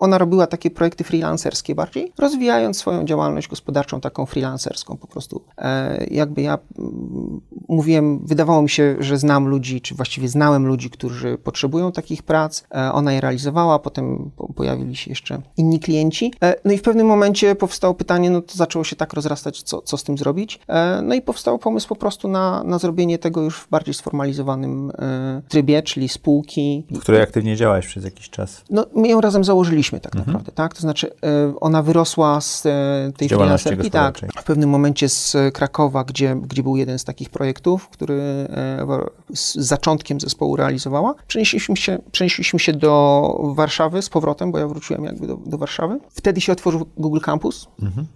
[0.00, 5.42] ona robiła takie projekty freelancerskie bardziej, rozwijając swoją działalność gospodarczą taką freelancerską po prostu.
[5.58, 10.90] E, jakby ja mm, mówiłem, wydawało mi się, że znam ludzi, czy właściwie znałem ludzi,
[10.90, 12.64] którzy potrzebują takich prac.
[12.74, 16.32] E, ona je realizowała, potem po, pojawili się jeszcze inni klienci.
[16.42, 19.82] E, no i w pewnym momencie powstało pytanie, no to zaczęło się tak rozrastać, co,
[19.82, 20.60] co z tym zrobić.
[20.68, 24.90] E, no i powstał pomysł po prostu na, na zrobienie tego już w bardziej sformalizowanym
[24.98, 26.84] e, trybie, czyli spółki.
[26.90, 28.64] W której aktywnie działałeś przez jakiś czas.
[28.70, 30.74] No, my ją razem założyliśmy tak naprawdę, tak?
[30.74, 36.04] To znaczy, e, ona wyrosła z e, tej freelancerki, tak, w pewnym momencie z Krakowa,
[36.04, 38.86] gdzie, gdzie był jeden z takich projektów, który e,
[39.34, 41.14] z zaczątkiem zespołu realizowała.
[41.26, 45.98] Przenieśliśmy się, przenieśliśmy się do Warszawy z powrotem, bo ja wróciłem jakby do, do Warszawy.
[46.10, 47.68] Wtedy się otworzył Google Campus,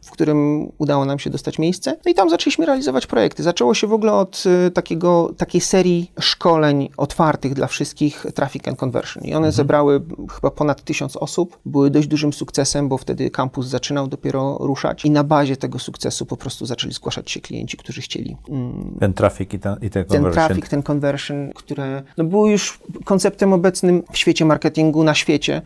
[0.05, 1.97] w którym udało nam się dostać miejsce.
[2.05, 3.43] No i tam zaczęliśmy realizować projekty.
[3.43, 9.25] Zaczęło się w ogóle od takiego, takiej serii szkoleń otwartych dla wszystkich Traffic and Conversion.
[9.25, 10.03] I one zebrały
[10.35, 11.59] chyba ponad tysiąc osób.
[11.67, 16.27] Były dość dużym sukcesem, bo wtedy kampus zaczynał dopiero ruszać i na bazie tego sukcesu
[16.27, 20.05] po prostu zaczęli zgłaszać się klienci, którzy chcieli mm, Ten trafik i, ten, i ten
[20.05, 20.33] ten conversion.
[20.47, 25.63] traffic, ten conversion, które no, było już konceptem obecnym w świecie marketingu na świecie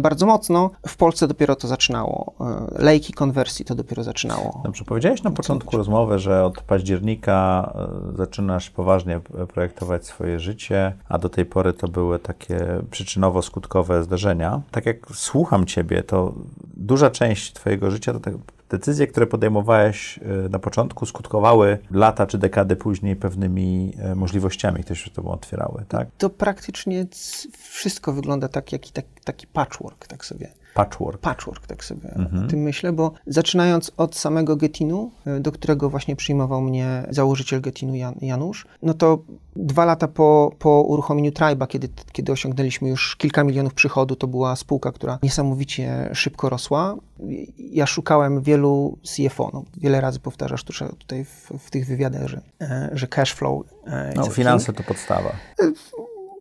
[0.00, 0.70] bardzo mocno.
[0.88, 2.34] W Polsce dopiero to zaczynało.
[2.40, 4.60] E, lejki konwersji to dopiero zaczynało.
[4.64, 7.72] Dobrze, powiedziałeś na początku rozmowy, że od października
[8.12, 9.20] e, zaczynasz poważnie
[9.52, 12.58] projektować swoje życie, a do tej pory to były takie
[12.90, 14.60] przyczynowo-skutkowe zdarzenia.
[14.70, 16.32] Tak jak słucham Ciebie, to
[16.76, 18.34] duża część Twojego życia to tak
[18.70, 24.96] decyzje, które podejmowałeś e, na początku, skutkowały lata czy dekady później pewnymi e, możliwościami, które
[24.96, 26.08] się Tobą otwierały, tak?
[26.18, 27.06] To praktycznie
[27.58, 30.48] wszystko wygląda tak, jak i tak, taki patchwork, tak sobie.
[30.74, 31.20] Patchwork.
[31.20, 36.16] patchwork, tak sobie o tym myślę, bo zaczynając od samego Getinu, y, do którego właśnie
[36.16, 39.18] przyjmował mnie założyciel Getinu Jan, Janusz, no to
[39.56, 44.56] dwa lata po, po uruchomieniu Tribe'a, kiedy, kiedy osiągnęliśmy już kilka milionów przychodu, to była
[44.56, 46.96] spółka, która niesamowicie szybko rosła.
[47.58, 52.40] Ja szukałem wielu CFO, no, wiele razy powtarzasz tu- tutaj w, w tych wywiadach, że,
[52.60, 55.32] e, że cash flow e, No, finanse to podstawa.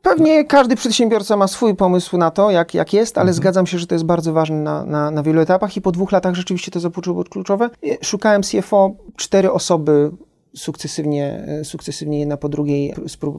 [0.04, 3.88] Pewnie każdy przedsiębiorca ma swój pomysł na to, jak, jak jest, ale zgadzam się, że
[3.88, 6.80] to jest bardzo ważne na, na, na wielu etapach i po dwóch latach rzeczywiście to
[6.80, 7.70] zapoczęło być kluczowe.
[8.02, 10.12] Szukałem CFO, cztery osoby
[10.56, 12.94] sukcesywnie, e, sukcesywnie jedna po drugiej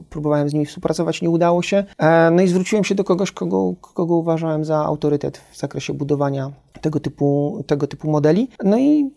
[0.09, 1.83] próbowałem z nimi współpracować, nie udało się.
[1.97, 6.51] E, No i zwróciłem się do kogoś, kogo, kogo uważałem za autorytet w zakresie budowania
[6.81, 8.49] tego typu, tego typu modeli.
[8.63, 9.11] No i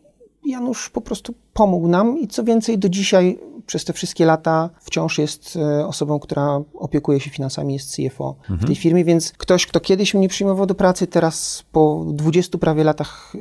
[0.47, 5.19] Janusz po prostu pomógł nam i co więcej, do dzisiaj przez te wszystkie lata wciąż
[5.19, 9.81] jest e, osobą, która opiekuje się finansami, jest CFO w tej firmie, więc ktoś, kto
[9.81, 13.33] kiedyś mnie przyjmował do pracy, teraz po 20 prawie latach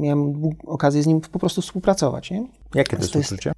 [0.00, 2.30] miałem okazję z nim po prostu współpracować.
[2.30, 2.46] Nie?
[2.74, 3.52] Jakie to jest To jest- uczucie?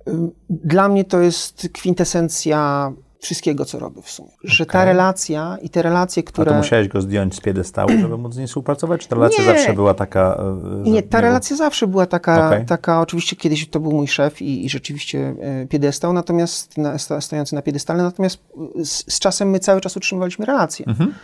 [0.50, 2.92] Dla mnie to jest kwintesencja
[3.24, 4.28] wszystkiego, co robię w sumie.
[4.44, 6.50] Że ta relacja i te relacje, A które...
[6.50, 9.00] to musiałeś go zdjąć z piedestału, żeby móc z nim współpracować?
[9.00, 9.50] Czy ta relacja Nie.
[9.50, 10.40] zawsze była taka...
[10.40, 12.66] e, że Nie, ta relacja zawsze była taka, Okej.
[12.66, 17.54] taka oczywiście kiedyś to był mój szef i, i rzeczywiście e, piedestał, natomiast na, stojący
[17.54, 18.38] na piedestale, natomiast
[18.80, 20.86] e, z, z czasem my cały czas utrzymywaliśmy relacje.
[20.86, 21.14] Mhm.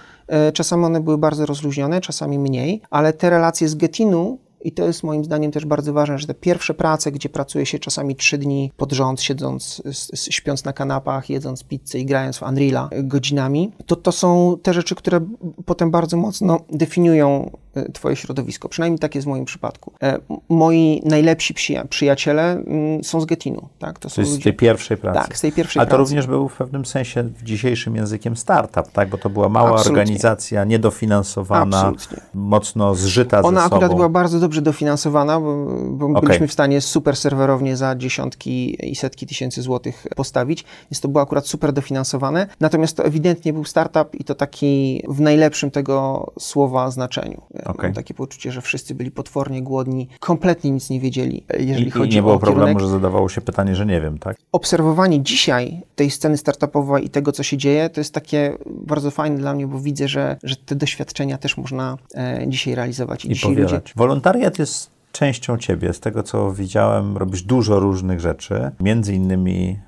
[0.55, 5.03] Czasami one były bardzo rozluźnione, czasami mniej, ale te relacje z Getinu I to jest
[5.03, 8.73] moim zdaniem też bardzo ważne, że te pierwsze prace, gdzie pracuje się czasami trzy dni
[8.77, 9.83] pod rząd, siedząc,
[10.31, 14.95] śpiąc na kanapach, jedząc pizzę i grając w Unreala godzinami, to to są te rzeczy,
[14.95, 15.21] które
[15.65, 18.69] potem bardzo mocno definiują e, twoje środowisko.
[18.69, 19.93] Przynajmniej tak jest w moim przypadku.
[20.03, 20.19] E,
[20.49, 23.99] Moi najlepsi przyja- przyjaciele mm, są z Getinu, tak?
[23.99, 25.19] To są To z tej pierwszej pracy.
[25.29, 25.99] Tak, z tej pierwszej to pracy.
[25.99, 29.09] również był w pewnym sensie dzisiejszym językiem startup, tak?
[29.11, 30.01] Bo to była mała Absolutnie.
[30.01, 32.19] organizacja, niedofinansowana, Absolutnie.
[32.35, 33.77] mocno zżyta Ona ze sobą.
[33.77, 36.23] akurat była bardzo dobrze dofinansowana, bo, bo Okej.
[36.23, 41.23] byliśmy w stanie super serwerownie za dziesiątki i setki tysięcy złotych postawić, więc to było
[41.23, 42.47] akurat super dofinansowane.
[42.61, 47.43] Natomiast to ewidentnie był startup i to taki w najlepszym tego słowa znaczeniu.
[47.65, 47.85] Okej.
[47.85, 52.13] Mam takie poczucie, że wszyscy byli potwornie głodni, kompletnie nic nie wiedzieli, jeżeli I, chodzi
[52.13, 52.83] I nie było o problemu, kierunek.
[52.83, 54.37] że zadawało się pytanie, że nie wiem, tak?
[54.53, 59.39] Obserwowanie dzisiaj tej sceny startupowej i tego, co się dzieje, to jest takie bardzo fajne
[59.39, 63.25] dla mnie, bo widzę, że, że te doświadczenia też można e, dzisiaj realizować.
[63.25, 63.93] I, I dzisiaj powielać.
[63.97, 65.93] Wolontariat jest częścią ciebie.
[65.93, 68.71] Z tego, co widziałem, robisz dużo różnych rzeczy.
[68.81, 69.79] Między innymi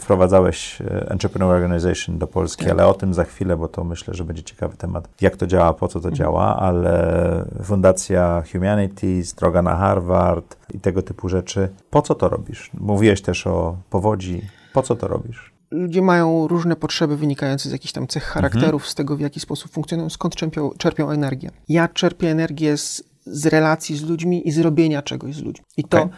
[0.00, 2.72] wprowadzałeś e, Entrepreneur Organization do Polski, Tak.
[2.72, 5.74] ale o tym za chwilę, bo to myślę, że będzie ciekawy temat, jak to działa,
[5.74, 6.14] po co to Mhm.
[6.14, 11.68] działa, ale Fundacja Humanities, droga na Harvard i tego typu rzeczy.
[11.90, 12.70] Po co to robisz?
[12.80, 14.42] Mówiłeś też o powodzi.
[14.72, 15.56] Po co to robisz?
[15.70, 19.70] ludzie mają różne potrzeby wynikające z jakichś tam cech charakterów, z tego, w jaki sposób
[19.72, 21.50] funkcjonują, skąd czerpią, czerpią energię.
[21.68, 25.64] Ja czerpię energię z, z relacji z ludźmi i z robienia czegoś z ludźmi.
[25.76, 26.08] I to.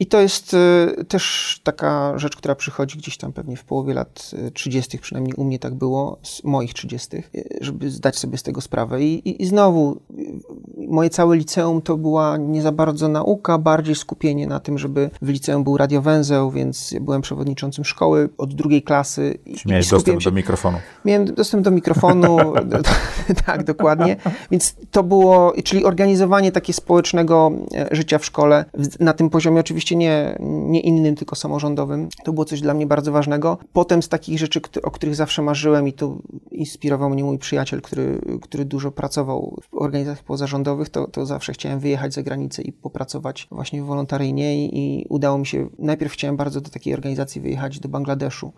[0.00, 4.30] I to jest y, też taka rzecz, która przychodzi gdzieś tam pewnie w połowie lat
[4.48, 8.42] y, 30., przynajmniej u mnie tak było, z moich 30., y, żeby zdać sobie z
[8.42, 9.02] tego sprawę.
[9.02, 13.94] I, i, i znowu, y, moje całe liceum to była nie za bardzo nauka, bardziej
[13.94, 18.82] skupienie na tym, żeby w liceum był radiowęzeł, więc ja byłem przewodniczącym szkoły od drugiej
[18.82, 19.38] klasy.
[19.46, 20.78] i- Czy miałeś dostęp się- do mikrofonu?
[21.04, 22.78] Miałem dostęp do mikrofonu, do,
[23.46, 24.16] tak, dokładnie.
[24.50, 28.64] Więc to było, czyli organizowanie takie społecznego e, życia w szkole,
[29.00, 32.08] na tym poziomie oczywiście nie, nie innym, tylko samorządowym.
[32.24, 33.58] To było coś dla mnie bardzo ważnego.
[33.72, 38.20] Potem z takich rzeczy, o których zawsze marzyłem i tu inspirował mnie mój przyjaciel, który,
[38.42, 43.48] który dużo pracował w organizacjach pozarządowych, to, to zawsze chciałem wyjechać za granicę i popracować
[43.50, 47.88] właśnie wolontaryjnie i, i udało mi się, najpierw chciałem bardzo do takiej organizacji wyjechać do
[47.88, 48.52] Bangladeszu,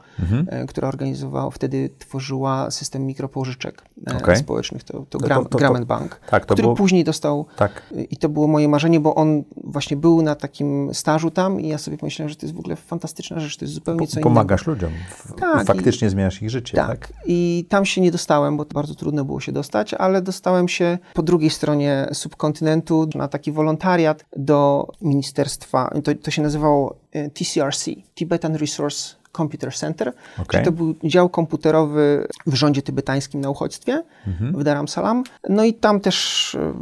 [0.47, 4.37] e, która organizowała, wtedy tworzyła system mikropożyczek e, Okej.
[4.37, 7.47] społecznych, to, to, to- Gram, to- to- Grameen Bank, tak, to który było- później dostał
[7.57, 7.93] Tak.
[8.11, 11.79] i to było moje marzenie, bo on właśnie był na takim stażu tam i ja
[11.79, 14.29] sobie pomyślałem, że to jest w ogóle fantastyczna rzecz, to jest zupełnie co innego.
[14.29, 14.91] Pomagasz ludziom.
[15.09, 17.09] W, Tak, faktycznie zmieniasz ich życie, tak?
[17.09, 17.13] Tak.
[17.27, 21.23] I tam się nie dostałem, bo bardzo trudno było się dostać, ale dostałem się po
[21.23, 25.91] drugiej stronie subkontynentu na taki wolontariat do ministerstwa.
[26.05, 30.13] To, to się nazywało e, TCRC, Tibetan Resource Computer Center.
[30.49, 34.53] Czyli to był dział komputerowy w rządzie tybetańskim na uchodźstwie Mhm.
[34.59, 35.25] w Dharamsalam.
[35.49, 36.73] No i tam też, e,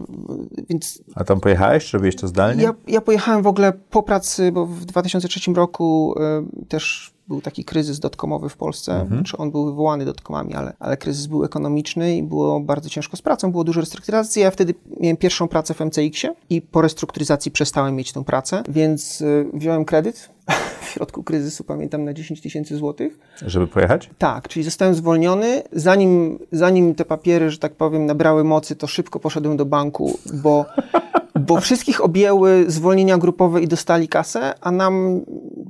[0.68, 2.62] więc A tam pojechałeś, czy robiłeś to zdalnie?
[2.62, 6.14] ja, ja pojechałem w ogóle po pracy, bo w 2003 roku
[6.62, 9.06] y, też był taki kryzys dotkomowy w Polsce.
[9.08, 13.22] Znaczy on był wywołany dotkomami, ale, ale kryzys był ekonomiczny i było bardzo ciężko z
[13.22, 14.42] pracą, było dużo restrukturyzacji.
[14.42, 19.20] Ja wtedy miałem pierwszą pracę w MCX-ie i po restrukturyzacji przestałem mieć tą pracę, więc
[19.20, 20.30] y, wziąłem kredyt
[20.82, 23.18] w środku kryzysu, pamiętam, na 10 tysięcy złotych.
[23.46, 24.10] Żeby pojechać?
[24.18, 25.62] Tak, czyli zostałem zwolniony.
[25.72, 30.64] Zanim, zanim te papiery, że tak powiem, nabrały mocy, to szybko poszedłem do banku, bo,
[31.40, 35.20] bo wszystkich objęły zwolnienia grupowe i dostali kasę, a nam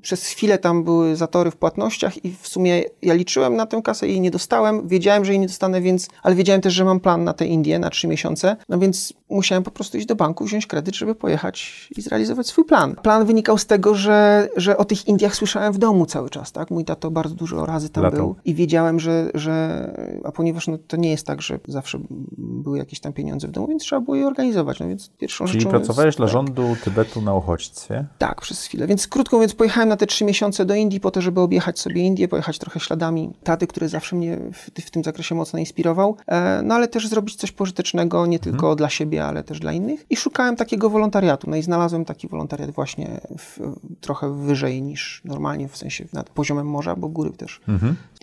[0.03, 4.09] przez chwilę tam były zatory w płatnościach i w sumie ja liczyłem na tę kasę
[4.09, 4.89] i jej nie dostałem.
[4.89, 7.79] Wiedziałem, że jej nie dostanę, więc, ale wiedziałem też, że mam plan na te Indie
[7.79, 11.89] na trzy miesiące, no więc musiałem po prostu iść do banku, wziąć kredyt, żeby pojechać
[11.97, 12.95] i zrealizować swój plan.
[12.95, 16.71] Plan wynikał z tego, że, że o tych Indiach słyszałem w domu cały czas, tak?
[16.71, 19.79] Mój tato bardzo dużo razy tam był i wiedziałem, że, że
[20.25, 21.99] a ponieważ no, to nie jest tak, że zawsze
[22.39, 25.61] były jakieś tam pieniądze w domu, więc trzeba było je organizować, no więc pierwszą Czyli
[25.61, 28.07] rzeczą pracowałeś jest, dla tak, rządu Tybetu na uchodźstwie.
[28.19, 28.87] tak, przez chwilę.
[28.87, 32.03] Więc krótko mówiąc, pojechałem na te trzy miesiące do Indii po to, żeby objechać sobie
[32.03, 36.61] Indię, pojechać trochę śladami taty, który zawsze mnie w, w tym zakresie mocno inspirował, e,
[36.65, 40.07] no ale też zrobić coś pożytecznego, nie tylko dla siebie, ale też dla innych.
[40.11, 41.51] I szukałem takiego wolontariatu.
[41.51, 43.59] No i znalazłem taki wolontariat właśnie w,
[44.01, 47.61] trochę wyżej niż normalnie, w sensie nad poziomem morza, bo góry też.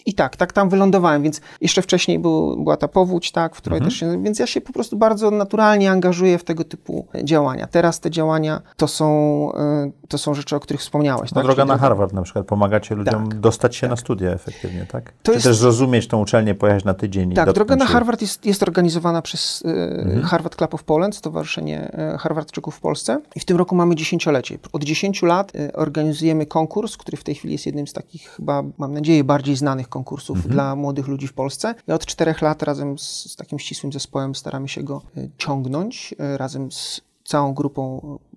[0.07, 3.81] I tak, tak tam wylądowałem, więc jeszcze wcześniej był, była ta powódź, tak, w której
[3.81, 7.67] też się, więc ja się po prostu bardzo naturalnie angażuję w tego typu działania.
[7.67, 9.05] Teraz te działania to są,
[9.53, 11.31] e, to są rzeczy, o których wspomniałeś.
[11.31, 11.43] No, tak?
[11.43, 12.45] droga Czyli na Harvard na przykład.
[12.45, 15.11] Pomagacie ludziom Tak, dostać się na studia efektywnie, tak?
[15.11, 17.85] To Czy jest- też zrozumieć tą uczelnię, pojechać na tydzień i Tak, droga na?
[17.85, 19.69] Harvard jest, jest organizowana przez e,
[20.05, 20.23] Mhm.
[20.23, 23.21] Harvard Club of Poland, Stowarzyszenie e, Harvardczyków w Polsce.
[23.35, 24.57] I w tym roku mamy dziesięciolecie.
[24.73, 28.93] Od 10 lat organizujemy konkurs, który w tej chwili jest jednym z takich chyba, mam
[28.93, 30.53] nadzieję, bardziej znanych konkursów Mhm.
[30.53, 31.75] dla młodych ludzi w Polsce.
[31.87, 36.15] I od czterech lat razem z, z takim ścisłym zespołem staramy się go e, ciągnąć,
[36.19, 37.81] e, razem z całą grupą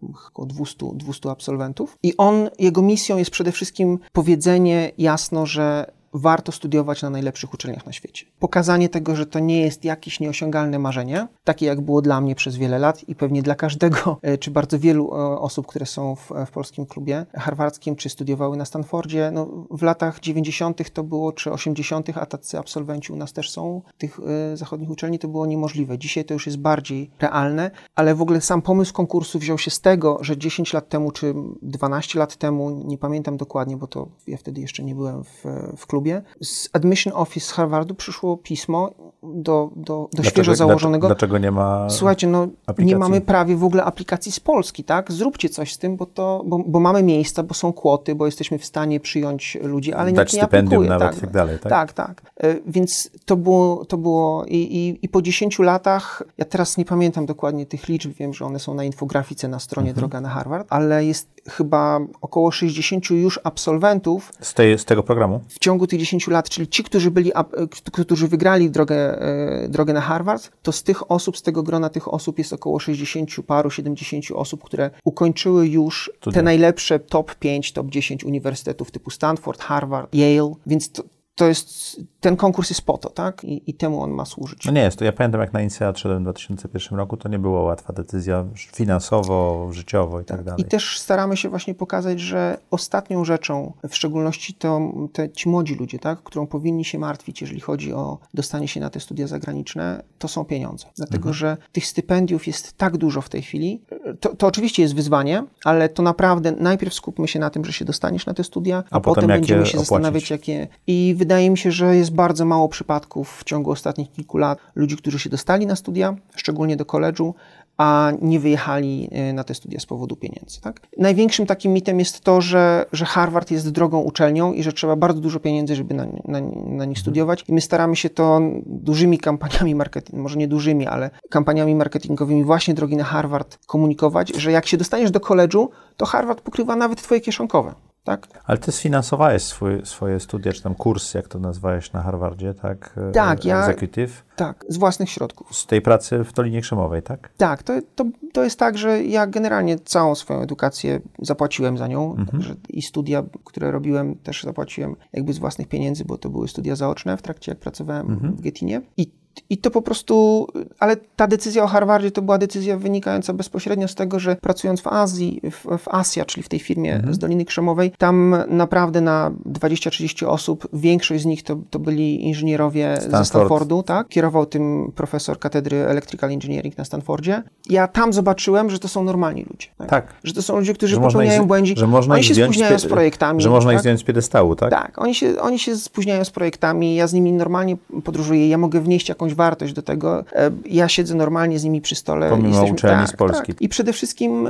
[0.02, 1.96] e, około 200, 200 absolwentów.
[2.02, 7.86] I on, jego misją jest przede wszystkim powiedzenie jasno, że warto studiować na najlepszych uczelniach
[7.86, 8.26] na świecie.
[8.38, 12.56] Pokazanie tego, że to nie jest jakieś nieosiągalne marzenie, takie jak było dla mnie przez
[12.56, 16.30] wiele lat i pewnie dla każdego, e, czy bardzo wielu e, osób, które są w,
[16.46, 19.30] w polskim klubie harwardzkim, czy studiowały na Stanfordzie.
[19.34, 20.90] No, w latach 90.
[20.90, 24.20] to było, czy 80., a tacy absolwenci u nas też są, tych
[24.52, 25.98] y, zachodnich uczelni, to było niemożliwe.
[25.98, 29.80] Dzisiaj to już jest bardziej realne, ale w ogóle sam pomysł konkursu wziął się z
[29.80, 34.36] tego, że 10 lat temu, czy 12 lat temu, nie pamiętam dokładnie, bo to ja
[34.36, 35.44] wtedy jeszcze nie byłem w,
[35.76, 35.97] w klubie,
[36.42, 38.90] z Admission Office z Harvardu przyszło pismo
[39.22, 41.06] do, do, do świeżo założonego.
[41.06, 42.86] Dlaczego nie ma Słuchajcie, no aplikacji?
[42.86, 45.12] nie mamy prawie w ogóle aplikacji z Polski, tak?
[45.12, 48.58] Zróbcie coś z tym, bo, to, bo, bo mamy miejsca, bo są kwoty, bo jesteśmy
[48.58, 50.98] w stanie przyjąć ludzi, ale Dać nikt nie stypendium aplikuje.
[50.98, 51.70] nawet tak, tak dalej, tak?
[51.70, 52.22] Tak, tak.
[52.36, 56.84] E, Więc to było, to było i, i, i po 10 latach, ja teraz nie
[56.84, 60.00] pamiętam dokładnie tych liczb, wiem, że one są na infografice na stronie Mhm.
[60.00, 65.40] Droga na Harvard, ale jest chyba około 60 już absolwentów, Z, tej, z tego programu?
[65.48, 69.92] w ciągu tych 10 lat, czyli ci, którzy byli, e, którzy wygrali drogę, e, drogę
[69.92, 73.70] na Harvard, to z tych osób, z tego grona tych osób jest około 60 paru,
[73.70, 76.34] 70 osób, które ukończyły już Studia.
[76.34, 81.02] te najlepsze top 5, top 10 uniwersytetów typu Stanford, Harvard, Yale, więc to,
[81.38, 83.44] to jest, ten konkurs jest po to, tak?
[83.44, 84.64] I, i temu on ma służyć.
[84.64, 85.04] No nie jest to.
[85.04, 89.68] Ja pamiętam, jak na Inicjat szedłem w 2001 roku, to nie była łatwa decyzja finansowo,
[89.72, 90.60] życiowo i tak, dalej.
[90.60, 94.80] I też staramy się właśnie pokazać, że ostatnią rzeczą, w szczególności to
[95.12, 98.90] te, ci młodzi ludzie, tak, którą powinni się martwić, jeżeli chodzi o dostanie się na
[98.90, 100.86] te studia zagraniczne, to są pieniądze.
[100.96, 103.80] Dlatego, że tych stypendiów jest tak dużo w tej chwili.
[104.20, 107.84] To, to oczywiście jest wyzwanie, ale to naprawdę najpierw skupmy się na tym, że się
[107.84, 109.88] dostaniesz na te studia, a, A potem potem będziemy się opłacić.
[109.88, 110.68] zastanawiać, jakie.
[110.86, 114.96] I wydaje mi się, że jest bardzo mało przypadków w ciągu ostatnich kilku lat ludzi,
[114.96, 117.34] którzy się dostali na studia, szczególnie do koledżu,
[117.76, 120.60] a nie wyjechali y, na te studia z powodu pieniędzy.
[120.60, 120.80] Tak?
[120.98, 125.20] Największym takim mitem jest to, że, że Harvard jest drogą uczelnią i że trzeba bardzo
[125.20, 127.44] dużo pieniędzy, żeby na, na, na nich studiować.
[127.48, 132.74] I my staramy się to dużymi kampaniami marketingowymi, może nie dużymi, ale kampaniami marketingowymi właśnie
[132.74, 137.20] drogi na Harvard komunikować, że jak się dostaniesz do koledżu, to Harvard pokrywa nawet twoje
[137.20, 137.74] kieszonkowe.
[138.04, 138.26] Tak?
[138.44, 142.94] Ale ty sfinansowałeś swój, swoje studia, czy tam kurs, jak to nazwałeś na Harvardzie, tak?
[143.08, 144.24] E, Tak, ja- Executive.
[144.36, 145.56] Tak, z własnych środków.
[145.56, 147.30] Z tej pracy w Dolinie Krzemowej, tak?
[147.36, 152.16] Tak, to, to, to jest tak, że ja generalnie całą swoją edukację zapłaciłem za nią.
[152.32, 156.76] Także I studia, które robiłem, też zapłaciłem jakby z własnych pieniędzy, bo to były studia
[156.76, 158.82] zaoczne w trakcie, jak pracowałem w Gettinie.
[158.96, 159.10] I
[159.50, 160.46] i to po prostu,
[160.78, 164.86] ale ta decyzja o Harvardzie to była decyzja wynikająca bezpośrednio z tego, że pracując w
[164.86, 170.26] Azji, w, w Asia, czyli w tej firmie z Doliny Krzemowej, tam naprawdę na 20-30
[170.26, 173.26] osób, większość z nich to, to byli inżynierowie ze Stanford.
[173.26, 174.08] Stanfordu, tak?
[174.08, 177.42] Kierował tym profesor katedry Electrical Engineering na Stanfordzie.
[177.70, 179.68] Ja tam zobaczyłem, że to są normalni ludzie.
[179.78, 179.88] Tak.
[179.88, 180.14] Tak.
[180.24, 181.74] Że to są ludzie, którzy Że popełniają ich, błędzi.
[181.76, 183.42] że można oni ich się spóźniają z projektami.
[183.42, 183.82] Że można ich tak?
[183.82, 184.70] zdjąć z piedestału, tak?
[184.70, 188.80] Tak, oni się, oni się spóźniają z projektami, ja z nimi normalnie podróżuję, ja mogę
[188.80, 192.30] wnieść jakąś wartość do tego, e, ja siedzę normalnie z nimi przy stole.
[192.30, 193.52] Pomimo uczelni z Polski.
[193.54, 193.62] Tak.
[193.62, 194.48] I przede wszystkim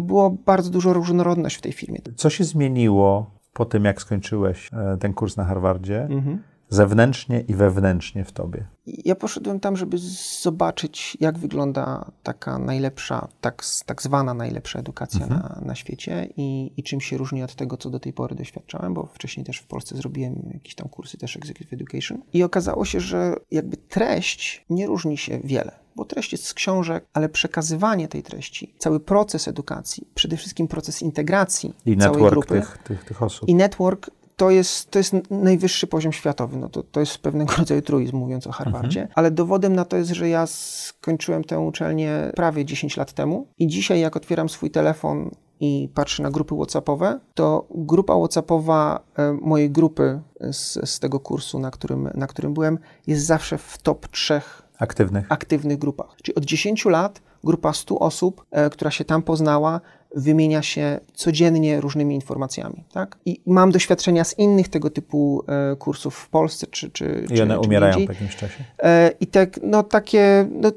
[0.00, 1.98] było bardzo dużo różnorodność w tej firmie.
[2.16, 6.42] Co się zmieniło po tym, jak skończyłeś e, ten kurs na Harvardzie, Mhm.
[6.74, 8.66] Zewnętrznie i wewnętrznie w tobie?
[8.86, 9.98] Ja poszedłem tam, żeby
[10.42, 16.82] zobaczyć, jak wygląda taka najlepsza, tak, tak zwana najlepsza edukacja na, na świecie i, i
[16.82, 19.96] czym się różni od tego, co do tej pory doświadczałem, bo wcześniej też w Polsce
[19.96, 22.22] zrobiłem jakieś tam kursy też Executive Education.
[22.32, 25.72] I okazało się, że jakby treść nie różni się wiele.
[25.96, 31.02] Bo treść jest z książek, ale przekazywanie tej treści, cały proces edukacji, przede wszystkim proces
[31.02, 33.48] integracji I całej grupy tych, tych, tych osób.
[33.48, 36.56] i network to jest, to jest najwyższy poziom światowy.
[36.56, 39.08] No to, to jest pewnego rodzaju truizm, mówiąc o Harvardzie.
[39.14, 43.66] Ale dowodem na to jest, że ja skończyłem tę uczelnię prawie 10 lat temu i
[43.66, 49.70] dzisiaj jak otwieram swój telefon i patrzę na grupy WhatsAppowe, to grupa WhatsAppowa e, mojej
[49.70, 54.62] grupy z, z tego kursu, na którym, na którym byłem, jest zawsze w top trzech
[54.78, 55.26] Aktywnych.
[55.28, 56.16] aktywnych grupach.
[56.22, 59.80] Czyli od 10 lat grupa 100 osób, e, która się tam poznała,
[60.16, 62.84] wymienia się codziennie różnymi informacjami.
[62.92, 63.18] Tak?
[63.26, 67.42] I mam doświadczenia z innych tego typu e, kursów w Polsce czy, czy, I czy,
[67.42, 68.06] one czy umierają indziej.
[68.06, 68.64] po jakimś czasie.
[68.82, 70.72] E, I tak, no takie, no,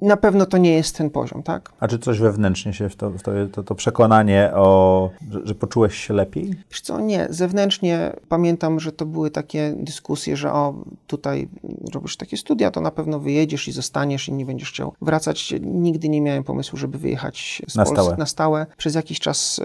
[0.00, 1.72] na pewno to nie jest ten poziom, tak?
[1.80, 5.54] A czy coś wewnętrznie się w to, w to, to, to przekonanie o, że, że
[5.54, 6.54] poczułeś się lepiej?
[6.70, 10.74] Wiesz co, nie, zewnętrznie pamiętam, że to były takie dyskusje, że o,
[11.06, 11.48] tutaj
[11.94, 15.54] robisz takie studia, to na pewno wyjedziesz i zostaniesz i nie będziesz chciał wracać.
[15.60, 18.16] Nigdy nie miałem pomysłu, żeby wyjechać z Na Polski stałe.
[18.16, 18.39] na stałe.
[18.76, 19.62] Przez jakiś czas y,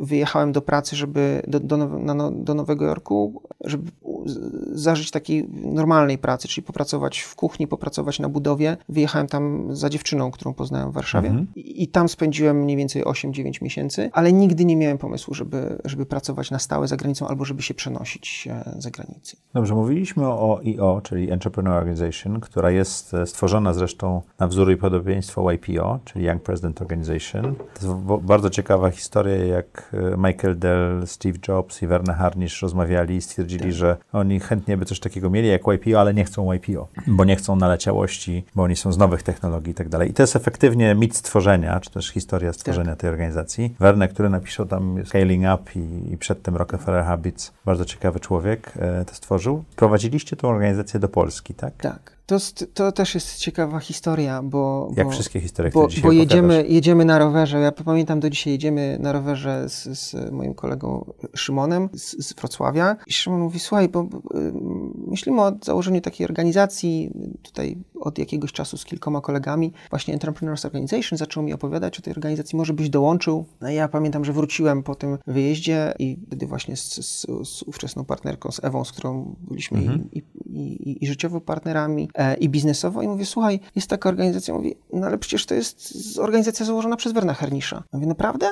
[0.00, 3.90] wyjechałem do pracy, żeby do, do, na, do Nowego Jorku, żeby
[4.72, 8.76] zażyć takiej normalnej pracy, czyli popracować w kuchni, popracować na budowie.
[8.88, 11.46] Wyjechałem tam za dziewczyną, którą poznałem w Warszawie.
[11.56, 16.06] I i tam spędziłem mniej więcej 8-9 miesięcy, ale nigdy nie miałem pomysłu, żeby, żeby
[16.06, 19.36] pracować na stałe za granicą albo żeby się przenosić e, za granicę.
[19.54, 24.76] Dobrze, mówiliśmy o EO, czyli Entrepreneur Organization, która jest e, stworzona zresztą na wzór i
[24.76, 27.54] podobieństwo YPO, czyli Young President Organization.
[27.54, 33.16] To jest bardzo ciekawa historia, jak e, Michael Dell, Steve Jobs i Werner Harnisch rozmawiali
[33.16, 36.88] i stwierdzili, że oni chętnie by coś takiego mieli jak YPO, ale nie chcą YPO,
[37.06, 40.10] bo nie chcą naleciałości, bo oni są z nowych technologii i tak dalej.
[40.10, 43.74] I to jest efektywnie mit stworzenia, czy też historia stworzenia tej organizacji.
[43.80, 49.04] Werner, który napisał tam Scaling Up i, i przedtem Rockefeller Habits, bardzo ciekawy człowiek, e,
[49.04, 49.64] to stworzył.
[49.76, 51.74] Prowadziliście tą organizację do Polski, tak?
[51.76, 52.19] Tak.
[52.30, 54.90] To, jest- to też jest ciekawa historia, bo...
[54.96, 56.72] Jak bo, wszystkie historie, bo, które dzisiaj bo jedziemy, opowiadasz.
[56.72, 57.58] jedziemy na rowerze.
[57.60, 62.96] Ja pamiętam do dzisiaj, jedziemy na rowerze z, z moim kolegą Szymonem z, z Wrocławia.
[63.06, 64.52] I Szymon mówi, słuchaj, bo, bo y,
[65.06, 67.10] myślimy o założeniu takiej organizacji
[67.42, 72.12] tutaj od jakiegoś czasu z kilkoma kolegami, właśnie Entrepreneurs Organization, zaczął mi opowiadać o tej
[72.12, 73.44] organizacji, może byś dołączył.
[73.60, 78.04] No ja pamiętam, że wróciłem po tym wyjeździe i wtedy właśnie z, z, z ówczesną
[78.04, 80.22] partnerką, z Ewą, z którą byliśmy i, i,
[80.90, 82.08] i, i życiowo partnerami,
[82.40, 86.66] i biznesowo i mówię, słuchaj, jest taka organizacja, mówi, no ale przecież to jest organizacja
[86.66, 87.82] założona przez Werna Hernisza.
[87.92, 88.46] Mówię, naprawdę?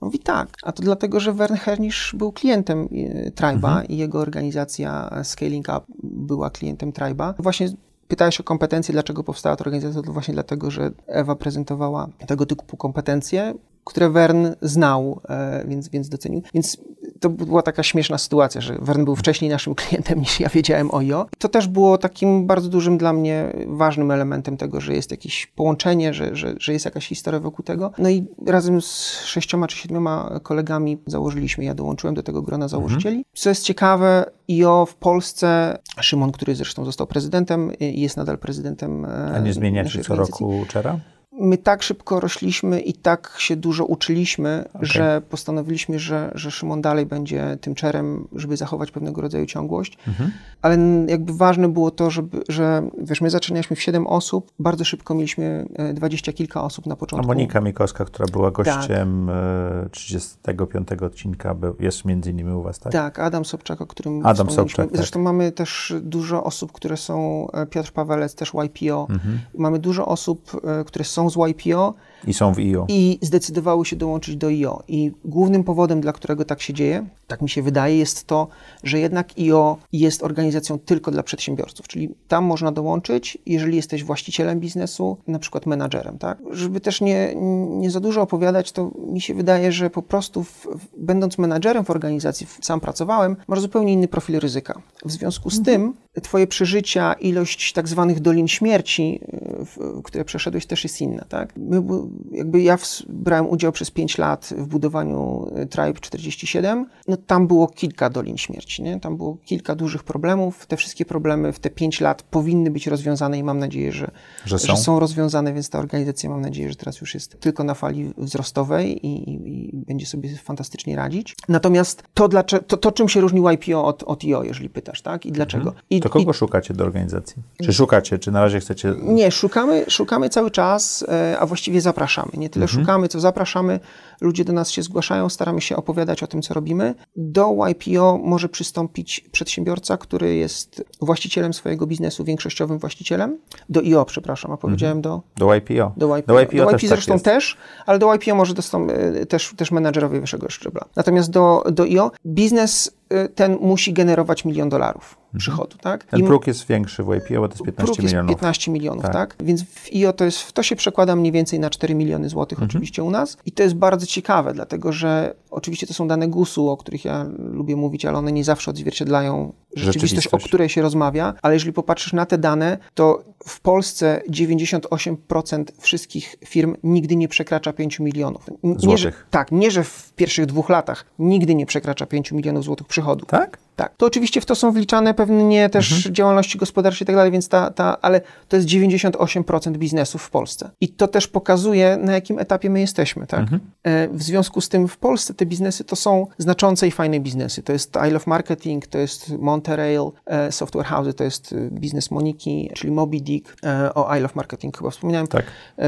[0.00, 5.10] Mówi tak, a to dlatego, że Wern Hernisz był klientem e, Triba i jego organizacja
[5.12, 7.34] e, Scaling Up była klientem Triba.
[7.38, 7.68] Właśnie
[8.08, 12.76] pytałeś o kompetencje, dlaczego powstała ta organizacja, to właśnie dlatego, że Ewa prezentowała tego typu
[12.76, 13.54] kompetencje,
[13.84, 16.42] które Wern znał, e, więc, więc docenił.
[16.54, 16.76] Więc
[17.22, 20.98] to była taka śmieszna sytuacja, że Wern był wcześniej naszym klientem niż ja wiedziałem o
[20.98, 21.26] IO.
[21.38, 26.14] To też było takim bardzo dużym dla mnie ważnym elementem tego, że jest jakieś połączenie,
[26.14, 27.92] że, że, że jest jakaś historia wokół tego.
[27.98, 33.24] No i razem z sześcioma czy siedmioma kolegami założyliśmy, ja dołączyłem do tego grona założycieli.
[33.34, 39.04] Co jest ciekawe, IO w Polsce, Szymon, który zresztą został prezydentem i jest nadal prezydentem
[39.04, 40.98] e, A nie zmieniacie naszej co roku czera?
[41.40, 47.06] My tak szybko rośliśmy i tak się dużo uczyliśmy, że postanowiliśmy, że, że Szymon dalej
[47.06, 49.98] będzie tym czerem, żeby zachować pewnego rodzaju ciągłość.
[50.08, 50.30] Mhm.
[50.62, 50.76] Ale
[51.08, 55.66] jakby ważne było to, żeby, że wiesz, my zaczynaliśmy w 7 osób, bardzo szybko mieliśmy
[55.74, 57.26] e, dwadzieścia kilka osób na A początku.
[57.26, 58.64] Monika Mikowska, która była Tak.
[58.64, 62.92] gościem e, 35 odcinka, był, jest między innymi u was, tak?
[62.92, 64.50] Tak, Adam Sobczak, o którym Adam.
[64.50, 64.96] Sobczak, tak.
[64.96, 69.06] Zresztą mamy też dużo osób, które są, e, Piotr Pawelec, też YPO.
[69.10, 69.38] Mhm.
[69.58, 71.94] Mamy dużo osób, które są z YPO
[72.26, 72.86] I są w IO.
[72.88, 74.82] i zdecydowały się dołączyć do IO.
[74.88, 78.48] I głównym powodem, dla którego tak się dzieje, tak mi się wydaje, jest to,
[78.84, 84.60] że jednak IO jest organizacją tylko dla przedsiębiorców, czyli tam można dołączyć, jeżeli jesteś właścicielem
[84.60, 86.38] biznesu, na przykład menadżerem, tak?
[86.50, 87.34] Żeby też nie,
[87.68, 90.66] nie za dużo opowiadać, to mi się wydaje, że po prostu w,
[90.98, 94.82] będąc menadżerem w organizacji, sam pracowałem, masz zupełnie inny profil ryzyka.
[95.04, 99.20] W związku z tym twoje przeżycia, ilość tak zwanych dolin śmierci,
[99.60, 101.52] y, w, które przeszedłeś też jest inna, tak?
[101.56, 101.82] My,
[102.30, 107.46] jakby ja ws- brałem udział przez 5 lat w budowaniu y, Tribe 47, no tam
[107.46, 109.00] było kilka dolin śmierci, nie?
[109.00, 110.66] Tam było kilka dużych problemów.
[110.66, 114.10] Te wszystkie problemy w te 5 lat powinny być rozwiązane i mam nadzieję, że,
[114.44, 114.76] Że są?
[114.76, 119.06] są rozwiązane, więc ta organizacja mam nadzieję, że teraz już jest tylko na fali wzrostowej
[119.06, 121.34] i, i, i będzie sobie fantastycznie radzić.
[121.48, 125.26] Natomiast to, dlaczego, to, to czym się różni YPO od, od IO, jeżeli pytasz, tak?
[125.26, 125.72] I dlaczego?
[125.90, 127.42] I, To kogo szukacie do organizacji?
[127.64, 128.94] Czy szukacie, czy na razie chcecie...
[129.02, 132.01] nie, szukamy, szukamy cały czas, e, a właściwie zapraszamy.
[132.36, 133.80] Nie tyle szukamy, co zapraszamy.
[134.20, 136.94] Ludzie do nas się zgłaszają, staramy się opowiadać o tym, co robimy.
[137.16, 143.38] Do YPO może przystąpić przedsiębiorca, który jest właścicielem swojego biznesu, większościowym właścicielem.
[143.68, 145.92] Do IO, przepraszam, a powiedziałem do, Do YPO.
[145.96, 146.26] do YPO.
[146.26, 147.24] Do YPO, do YP też tak zresztą jest.
[147.24, 150.84] też, ale do YPO może dostą, e, też, też menadżerowie wyższego szczebla.
[150.96, 152.92] Natomiast do, do IO biznes
[153.34, 156.04] ten musi generować milion dolarów przychodu, tak?
[156.04, 158.30] Ten I- próg jest większy w YPO, bo to jest 15 Próg jest milionów.
[158.30, 159.12] 15 milionów, Tak.
[159.12, 159.36] tak.
[159.44, 162.68] Więc w IO to jest, to się przekłada mniej więcej na 4 miliony złotych Mhm.
[162.70, 163.36] oczywiście u nas.
[163.46, 167.26] I to jest bardzo ciekawe, dlatego że oczywiście to są dane GUS-u, o których ja
[167.38, 170.46] lubię mówić, ale one nie zawsze odzwierciedlają rzeczywistość, o Rzeczywistość.
[170.48, 171.34] której się rozmawia.
[171.42, 177.72] Ale jeżeli popatrzysz na te dane, to w Polsce 98% wszystkich firm nigdy nie przekracza
[177.72, 178.46] 5 milionów.
[178.62, 179.26] Nie, że, Złotych.
[179.30, 183.01] tak, nie, że w pierwszych dwóch latach nigdy nie przekracza 5 milionów złotych przychodu.
[183.26, 183.61] Tak?
[183.76, 183.96] Tak.
[183.96, 186.14] To oczywiście w to są wliczane pewnie też Mhm.
[186.14, 190.70] działalności gospodarcze i tak dalej, więc ta, ta, ale to jest 98% biznesów w Polsce.
[190.80, 193.40] I to też pokazuje, na jakim etapie my jesteśmy, tak?
[193.40, 193.60] Mhm.
[193.82, 197.62] E, W związku z tym w Polsce te biznesy to są znaczące i fajne biznesy.
[197.62, 202.10] To jest I Love Marketing, to jest Monterail e, Software House, to jest e, biznes
[202.10, 203.56] Moniki, czyli Moby Dick,
[203.94, 205.26] o I Love Marketing chyba wspomniałem.
[205.26, 205.44] Tak.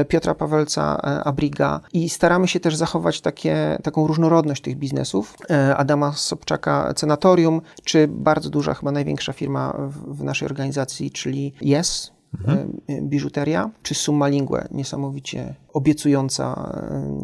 [0.07, 5.37] Piotra Pawelca, Abriga i staramy się też zachować takie, taką różnorodność tych biznesów.
[5.77, 12.11] Adama Sobczaka Cenatorium, czy bardzo duża, chyba największa firma w, w naszej organizacji, czyli Yes,
[12.47, 16.71] e, biżuteria, czy Summa Lingue, niesamowicie obiecująca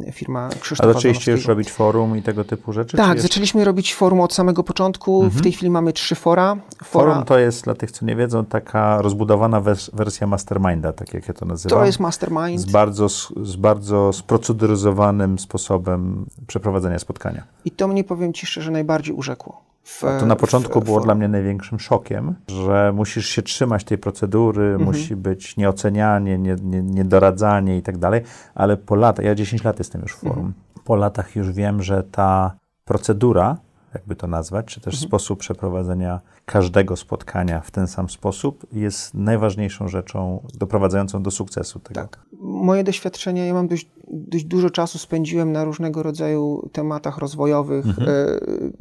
[0.08, 2.92] e, firma A Krzysztofa zaczęliście już robić forum i tego typu rzeczy?
[2.92, 5.24] czy Tak, zaczęliśmy robić forum od samego początku.
[5.30, 6.58] W tej chwili mamy trzy fora.
[6.84, 11.14] Fora Forum to jest, dla tych, co nie wiedzą, taka rozbudowana wers- wersja masterminda, tak
[11.14, 11.80] jak ja to nazywam.
[11.80, 12.60] to jest mastermind.
[12.62, 13.10] z bardzo,
[13.44, 17.44] z bardzo sproceduryzowanym sposobem przeprowadzenia spotkania.
[17.66, 19.71] I to mnie, powiem Ci szczerze, najbardziej urzekło.
[19.84, 23.84] W, To na początku w, było w- dla mnie największym szokiem, że musisz się trzymać
[23.84, 24.84] tej procedury, Mhm.
[24.84, 28.22] musi być nieocenianie, nie, nie, niedoradzanie i tak dalej,
[28.56, 30.54] ale po latach, ja 10 lat jestem już w forum, Mhm.
[30.86, 32.56] po latach już wiem, że ta
[32.86, 33.58] procedura,
[33.94, 34.92] jakby to nazwać, czy Mhm.
[34.92, 41.80] też sposób przeprowadzenia każdego spotkania w ten sam sposób jest najważniejszą rzeczą doprowadzającą do sukcesu
[41.80, 42.02] tego.
[42.02, 42.20] Tak.
[42.44, 48.10] Moje doświadczenia, ja mam dość, dość dużo czasu spędziłem na różnego rodzaju tematach rozwojowych, Mhm.
[48.10, 48.14] e,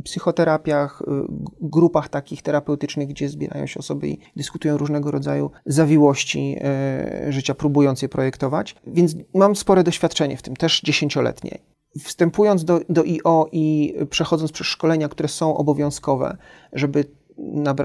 [0.05, 7.33] psychoterapiach, g- grupach takich terapeutycznych, gdzie zbierają się osoby i dyskutują różnego rodzaju zawiłości e,
[7.33, 8.77] życia, próbując je projektować.
[8.87, 11.59] Więc mam spore doświadczenie w tym, też dziesięcioletnie.
[11.99, 16.37] Wstępując do, do IO i przechodząc przez szkolenia, które są obowiązkowe,
[16.73, 17.05] żeby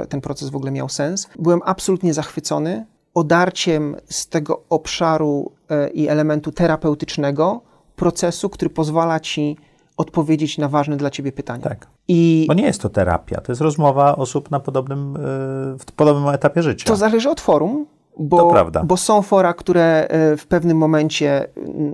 [0.09, 6.07] ten proces w ogóle miał sens, byłem absolutnie zachwycony odarciem z tego obszaru e, i
[6.07, 7.61] elementu terapeutycznego
[7.95, 9.57] procesu, który pozwala ci
[9.97, 11.63] odpowiedzieć na ważne dla ciebie pytania.
[11.63, 11.87] Tak.
[12.07, 15.19] I Bo nie jest to terapia, to jest rozmowa osób na podobnym, e,
[15.79, 16.85] w podobnym etapie życia.
[16.87, 17.85] to zależy od forum.
[18.17, 18.83] Bo, To prawda.
[18.83, 21.47] bo są fora, które e, w pewnym momencie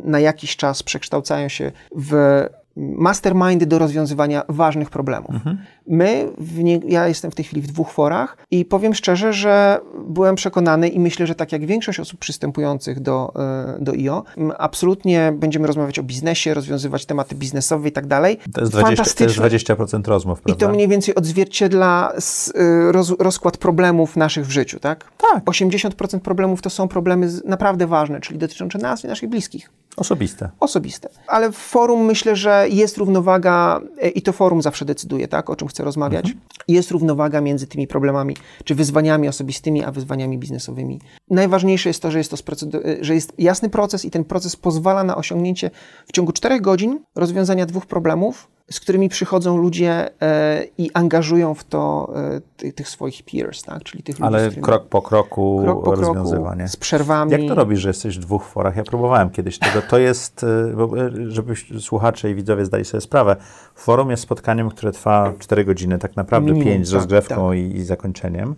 [0.04, 2.42] na jakiś czas przekształcają się w
[2.78, 5.36] mastermindy do rozwiązywania ważnych problemów.
[5.36, 5.58] Mhm.
[5.88, 10.36] My, nie, ja jestem w tej chwili w dwóch forach i powiem szczerze, że byłem
[10.36, 14.24] przekonany i myślę, że tak jak większość osób przystępujących do, e, do IO,
[14.58, 18.38] absolutnie będziemy rozmawiać o biznesie, rozwiązywać tematy biznesowe i tak dalej.
[18.54, 19.50] To jest 20%, to jest Fantastyczne.
[19.50, 20.66] 20% rozmów, I prawda?
[20.66, 22.14] to mniej więcej odzwierciedla
[22.56, 25.12] y, roz, rozkład problemów naszych w życiu, tak?
[25.34, 25.44] Tak.
[25.46, 30.50] 80% problemów to są problemy naprawdę ważne, czyli dotyczące nas i naszych bliskich, Osobiste.
[30.60, 31.10] osobiste.
[31.28, 35.56] Ale w forum myślę, że jest równowaga e, i to forum zawsze decyduje, tak, o
[35.56, 36.34] czym chcę rozmawiać.
[36.68, 41.00] Jest równowaga między tymi problemami, czy wyzwaniami osobistymi, a wyzwaniami biznesowymi.
[41.30, 42.38] Najważniejsze jest to, że jest to
[42.86, 45.72] e, że jest jasny proces i ten proces pozwala na osiągnięcie
[46.08, 51.64] w ciągu 4 godzin rozwiązania dwóch problemów, z którymi przychodzą ludzie e, i angażują w
[51.64, 53.84] to e, ty, tych swoich peers, tak?
[53.84, 54.64] czyli tych ludzi, Ale którymi...
[54.64, 56.68] krok po kroku, krok po kroku, rozwiązywanie.
[56.68, 57.32] z przerwami.
[57.32, 58.76] Jak to robisz, że jesteś w dwóch forach?
[58.76, 59.82] Ja próbowałem kiedyś tego.
[59.82, 63.36] To jest, y, żeby słuchacze i widzowie zdali sobie sprawę,
[63.76, 67.60] forum jest spotkaniem, które trwa 4 godziny, tak naprawdę Minimum, 5 z tak, rozgrzewką i,
[67.60, 68.56] i zakończeniem,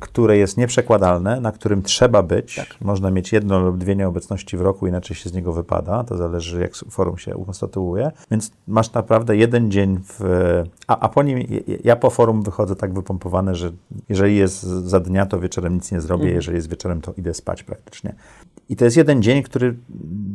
[0.00, 2.56] które jest nieprzekładalne, na którym trzeba być.
[2.56, 2.66] Tak.
[2.80, 6.04] Można mieć jedno lub dwie nieobecności w roku, inaczej się z niego wypada.
[6.04, 8.10] To zależy, jak forum się ukonstytuuje.
[8.30, 10.20] Więc masz naprawdę jeden dzień w...
[10.86, 11.38] A, a po nim,
[11.84, 13.72] ja po forum wychodzę tak wypompowany, że
[14.08, 17.62] jeżeli jest za dnia, to wieczorem nic nie zrobię, jeżeli jest wieczorem, to idę spać
[17.62, 18.14] praktycznie.
[18.68, 19.76] I to jest jeden dzień, który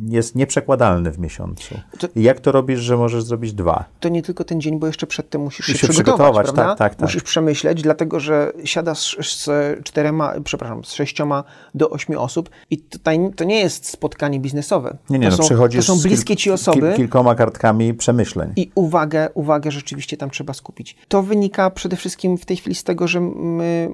[0.10, 1.80] jest nieprzekładalny w miesiącu.
[2.00, 3.86] To- jak to robisz, że możesz zrobić dwa?
[4.00, 6.96] to nie tylko ten dzień, bo jeszcze przedtem musisz Musisz się przygotować, przygotować, tak, tak,
[6.96, 7.02] tak.
[7.02, 9.50] Musisz przemyśleć, dlatego że siadasz z
[9.84, 11.44] czterema, przepraszam, z sześcioma
[11.76, 14.98] do ośmiu osób i tutaj to nie jest spotkanie biznesowe.
[15.10, 16.80] Nie, nie, to no, są, przychodzisz to są bliskie ci osoby.
[16.80, 18.54] Kil, kilkoma kartkami przemyśleń.
[18.56, 20.96] I uwagę, uwagę rzeczywiście tam trzeba skupić.
[21.08, 23.90] To wynika przede wszystkim w tej chwili z tego, że my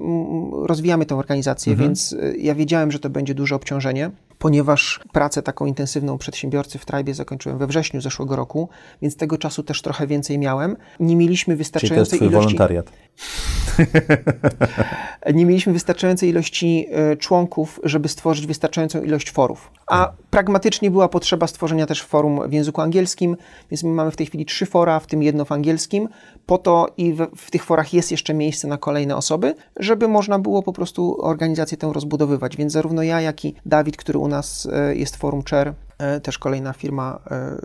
[0.62, 4.10] rozwijamy tę organizację, więc y, ja wiedziałem, że to będzie duże obciążenie,
[4.42, 8.68] ponieważ pracę taką intensywną przedsiębiorcy w Trajbie zakończyłem we wrześniu zeszłego roku,
[9.02, 10.76] więc tego czasu też trochę więcej miałem.
[11.00, 12.92] Nie mieliśmy Czyli to jest wystarczającej twój ilości wolontariat.
[15.38, 19.70] nie mieliśmy wystarczającej ilości e, członków, żeby stworzyć wystarczającą ilość forów.
[19.86, 23.36] A pragmatycznie była potrzeba stworzenia też forum w języku angielskim,
[23.70, 26.08] więc my mamy w tej chwili trzy fora, w tym jedno w angielskim.
[26.46, 30.38] Po to i w, w tych forach jest jeszcze miejsce na kolejne osoby, żeby można
[30.38, 32.56] było po prostu organizację tę rozbudowywać.
[32.56, 36.38] Więc zarówno ja, jak i Dawid, który u nas e, jest forum chair, e, też
[36.38, 37.56] kolejna firma e,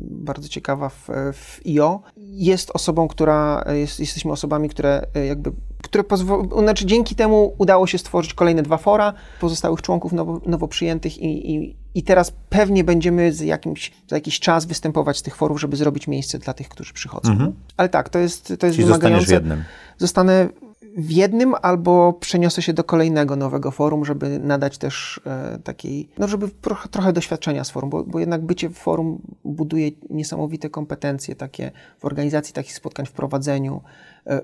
[0.00, 5.52] bardzo ciekawa w, w IO, jest osobą, która, jest, jesteśmy osobami, które jakby,
[5.82, 10.68] które pozwolą, znaczy dzięki temu udało się stworzyć kolejne dwa fora pozostałych członków nowo, nowo
[10.68, 15.36] przyjętych i, i, i teraz pewnie będziemy z jakimś, za jakiś czas występować z tych
[15.36, 17.52] forów, żeby zrobić miejsce dla tych, którzy przychodzą.
[17.76, 19.34] Ale tak, to jest, to jest Czyli zostaniesz w wymagające.
[19.34, 19.64] jednym.
[19.98, 20.48] Zostanę
[20.96, 26.28] w jednym albo przeniosę się do kolejnego nowego forum, żeby nadać też e, takiej, no
[26.28, 31.34] żeby pro, trochę doświadczenia z forum, bo, bo jednak bycie w forum buduje niesamowite kompetencje
[31.34, 33.80] takie w organizacji takich spotkań, w prowadzeniu,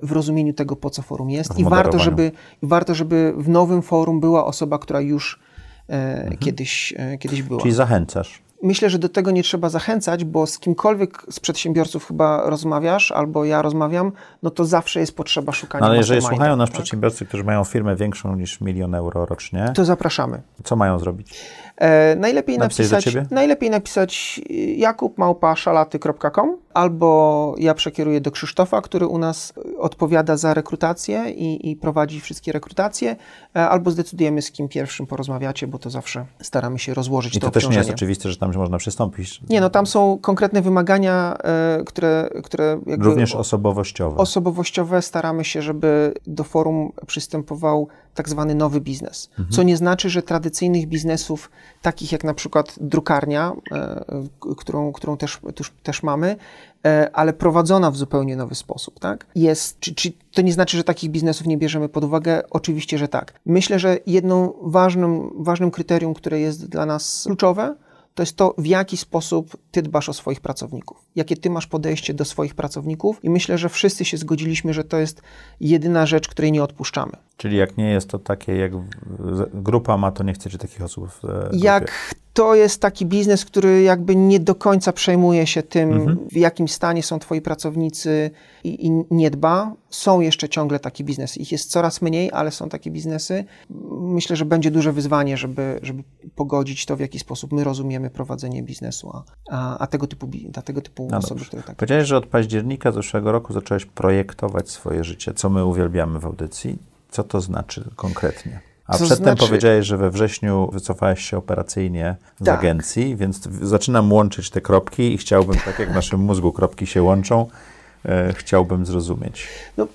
[0.03, 4.21] w rozumieniu tego, po co forum jest i warto, żeby, warto, żeby w nowym forum
[4.21, 5.41] była osoba, która już
[5.89, 7.61] e, kiedyś, e, kiedyś była.
[7.61, 8.43] Czyli zachęcasz.
[8.63, 13.45] Myślę, że do tego nie trzeba zachęcać, bo z kimkolwiek z przedsiębiorców chyba rozmawiasz, albo
[13.45, 14.13] ja rozmawiam,
[14.43, 16.75] no to zawsze jest potrzeba szukania No, ale jeżeli słuchają nas tak?
[16.75, 20.43] przedsiębiorcy, którzy mają firmę większą niż milion euro rocznie, To zapraszamy.
[20.65, 21.45] co mają zrobić?
[21.77, 29.19] E, najlepiej, Napisać napisać, najlepiej napisać y, jakubmałpaszalaty.com albo ja przekieruję do Krzysztofa, który u
[29.19, 33.17] nas y, odpowiada za rekrutację i, i prowadzi wszystkie rekrutacje,
[33.57, 37.47] e, albo zdecydujemy z kim pierwszym porozmawiacie, bo to zawsze staramy się rozłożyć I to
[37.47, 39.41] to też nie jest oczywiste, że tam można przystąpić.
[39.51, 44.17] Nie, no tam są konkretne wymagania, e, które, które jakby Również osobowościowe.
[44.17, 49.31] osobowościowe staramy się, żeby do forum przystępował tak zwany nowy biznes.
[49.31, 49.49] Mhm.
[49.51, 51.51] Co nie znaczy, że tradycyjnych biznesów,
[51.83, 54.05] takich jak na przykład drukarnia, e,
[54.57, 55.41] którą, którą też,
[55.83, 56.37] też, mamy, e,
[57.13, 59.27] ale prowadzona w zupełnie nowy sposób, tak?
[59.35, 62.43] Jest, czy, czy to nie znaczy, że takich biznesów nie bierzemy pod uwagę?
[62.51, 63.41] Oczywiście, że tak.
[63.47, 67.75] Myślę, że jedną ważnym, ważnym kryterium, które jest dla nas kluczowe,
[68.15, 72.15] to jest to, w jaki sposób ty dbasz o swoich pracowników, jakie ty masz podejście
[72.15, 75.23] do swoich pracowników i myślę, że wszyscy się zgodziliśmy, że to jest
[75.61, 77.13] jedyna rzecz, której nie odpuszczamy.
[77.37, 78.73] Czyli jak nie jest to takie, jak
[79.55, 81.49] grupa ma, to nie chcecie takich osób e.
[81.53, 86.69] Jak to jest taki biznes, który jakby nie do końca przejmuje się tym, w jakim
[86.69, 88.31] stanie są twoi pracownicy
[88.65, 91.41] i, i nie dba, są jeszcze ciągle takie biznesy.
[91.41, 93.45] Ich jest coraz mniej, ale są takie biznesy.
[94.01, 96.03] Myślę, że będzie duże wyzwanie, żeby, żeby
[96.35, 100.63] pogodzić to, w jaki sposób my rozumiemy prowadzenie biznesu, a, a, a tego typu, a
[100.63, 101.47] tego typu No osoby, dobrze.
[101.47, 106.19] które tak Powiedziałeś, że od października zeszłego roku zacząłeś projektować swoje życie, co my uwielbiamy
[106.19, 106.79] w audycji.
[107.11, 108.68] Co to znaczy konkretnie?
[108.89, 112.59] A To przedtem znaczy- powiedziałeś, że we wrześniu wycofałeś się operacyjnie z Tak.
[112.59, 117.03] agencji, więc zaczynam łączyć te kropki i chciałbym, tak jak w naszym mózgu kropki się
[117.03, 117.47] łączą,
[118.05, 119.49] e, chciałbym zrozumieć.
[119.77, 119.89] No,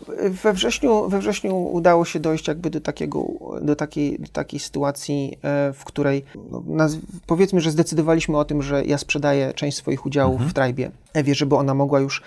[0.44, 3.24] we, wrześniu, we wrześniu udało się dojść jakby do, takiego,
[3.62, 8.62] do, takiej, do takiej sytuacji, e, w której no, naz- powiedzmy, że zdecydowaliśmy o tym,
[8.62, 12.22] że ja sprzedaję część swoich udziałów w Tribe Ewie, żeby ona mogła już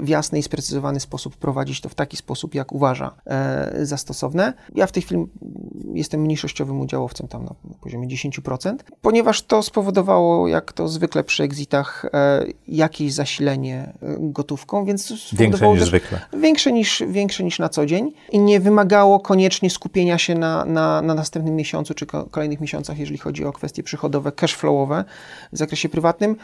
[0.00, 4.52] w jasny i sprecyzowany sposób prowadzić to w taki sposób, jak uważa e, za stosowne.
[4.74, 5.26] Ja w tej chwili
[5.94, 12.04] jestem mniejszościowym udziałowcem tam na, poziomie 10%, ponieważ to spowodowało, jak to zwykle przy exitach,
[12.12, 16.20] e, jakieś zasilenie e, gotówką, więc Większe niż zwykle.
[16.40, 21.02] Większe niż, większe niż na co dzień i nie wymagało koniecznie skupienia się na, na,
[21.02, 25.04] na następnym miesiącu czy ko- kolejnych miesiącach, jeżeli chodzi o kwestie przychodowe, cashflowowe
[25.52, 26.36] w zakresie prywatnym,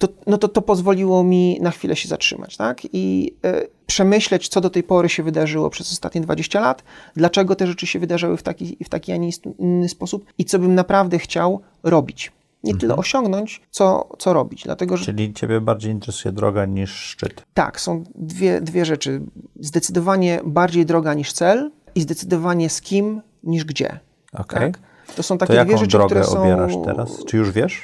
[0.00, 2.80] to, no to to pozwoliło mi na chwilę się zatrzymać tak?
[2.92, 6.82] i e, przemyśleć, co do tej pory się wydarzyło przez ostatnie 20 lat,
[7.16, 10.58] dlaczego te rzeczy się wydarzyły w taki, w taki a nie inny sposób i co
[10.58, 12.32] bym naprawdę chciał robić.
[12.64, 14.62] Nie tyle osiągnąć, co, co robić.
[14.64, 17.42] Dlatego, że Czyli ciebie bardziej interesuje droga niż szczyt.
[17.54, 19.20] tak, są dwie, dwie rzeczy.
[19.60, 24.00] Zdecydowanie bardziej droga niż cel i zdecydowanie z kim niż gdzie.
[24.32, 24.72] Okej.
[24.72, 24.80] Tak?
[25.16, 26.42] To są To takie dwie jaką rzeczy, drogę które są...
[26.42, 27.24] obierasz teraz?
[27.24, 27.82] Czy już wiesz?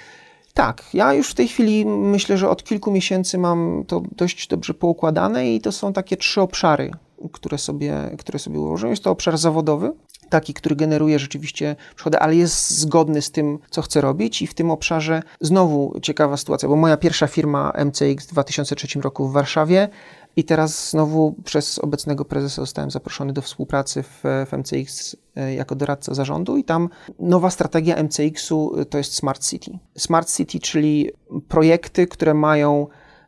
[0.56, 4.74] Tak, ja już w tej chwili myślę, że od kilku miesięcy mam to dość dobrze
[4.74, 6.90] poukładane i to są takie trzy obszary,
[7.32, 8.90] które sobie, które sobie ułożyłem.
[8.90, 9.92] Jest to obszar zawodowy,
[10.28, 14.54] taki, który generuje rzeczywiście przychody, ale jest zgodny z tym, co chcę robić i w
[14.54, 19.88] tym obszarze znowu ciekawa sytuacja, bo moja pierwsza firma MCX w 2003 roku w Warszawie
[20.36, 25.74] i teraz znowu przez obecnego prezesa zostałem zaproszony do współpracy w, w MCX e, jako
[25.74, 29.78] doradca zarządu i tam nowa strategia MCX-u to jest Smart City.
[29.98, 31.10] Smart City, czyli
[31.48, 32.86] projekty, które mają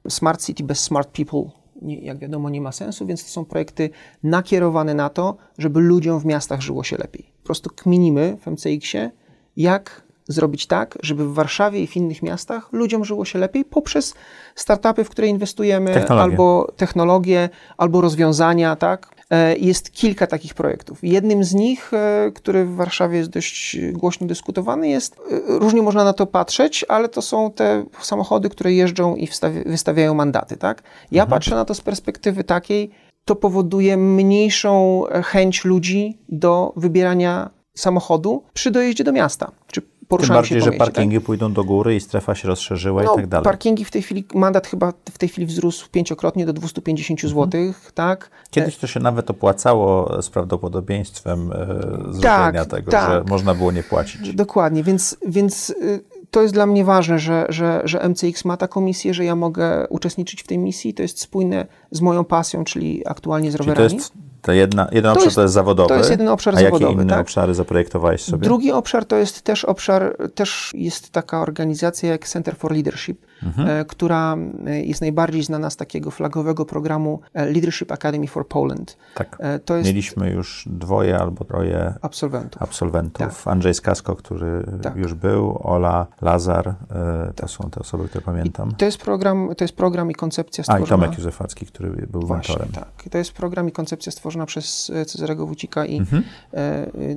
[0.08, 1.50] Smart City bez Smart People,
[1.82, 3.90] nie, jak wiadomo, nie ma sensu, więc to są projekty
[4.22, 7.32] nakierowane na to, żeby ludziom w miastach żyło się lepiej.
[7.42, 9.10] Po prostu kminimy w MCX-ie,
[9.56, 14.14] jak zrobić tak, żeby w Warszawie i w innych miastach ludziom żyło się lepiej poprzez
[14.54, 16.22] startupy, w które inwestujemy, Technologie.
[16.22, 19.08] albo technologie, albo rozwiązania, tak?
[19.30, 20.98] E, Jest kilka takich projektów.
[21.02, 26.04] Jednym z nich, e, który w Warszawie jest dość głośno dyskutowany, jest, e, różnie można
[26.04, 29.28] na to patrzeć, ale to są te samochody, które jeżdżą i
[29.66, 30.82] wystawiają mandaty, tak?
[31.10, 32.90] Ja patrzę na to z perspektywy takiej,
[33.24, 40.60] to powoduje mniejszą chęć ludzi do wybierania samochodu przy dojeździe do miasta, czy Tym bardziej,
[40.60, 40.78] że tak?
[40.78, 43.44] parkingi pójdą do góry i strefa się rozszerzyła No, i tak dalej.
[43.44, 47.48] Parkingi w tej chwili, mandat chyba w tej chwili wzrósł pięciokrotnie do 250 zł,
[47.94, 48.30] tak?
[48.50, 53.10] Kiedyś to się nawet opłacało z prawdopodobieństwem e, Tak, tego, tak.
[53.10, 54.34] że można było nie płacić.
[54.34, 58.80] Dokładnie, więc, więc y, to jest dla mnie ważne, że, że, że MCX ma taką
[58.80, 60.94] misję, że ja mogę uczestniczyć w tej misji.
[60.94, 63.94] To jest spójne z moją pasją, czyli aktualnie z Czyli to rowerami.
[63.94, 64.12] jest
[64.42, 65.88] ta jedna, jeden obszar jest- to jest zawodowy.
[65.88, 67.20] to jest jeden obszar a jakie zawodowy, inne tak.
[67.20, 68.44] obszary zaprojektowałeś sobie?
[68.44, 73.26] Drugi obszar to jest też obszar, też jest taka organizacja jak Center for Leadership,
[73.58, 74.36] e, która
[74.66, 78.96] e, jest najbardziej znana z takiego flagowego programu e, Leadership Academy for Poland.
[79.14, 79.38] Tak.
[79.70, 82.62] Jest Mieliśmy już dwoje albo troje absolwentów.
[82.62, 83.48] absolwentów.
[83.48, 84.96] Andrzej Skasko, który Tak.
[84.96, 86.74] już był, Ola, Lazar,
[87.34, 88.72] to są te osoby, które pamiętam.
[88.74, 91.02] To jest program, to jest program i koncepcja A, i stworzona...
[91.04, 92.84] Tomek Józefacki, który był Właśnie, mentorem.
[92.84, 93.08] tak.
[93.10, 96.22] To jest program i koncepcja stworzona przez Cezarego Wucika i Mhm.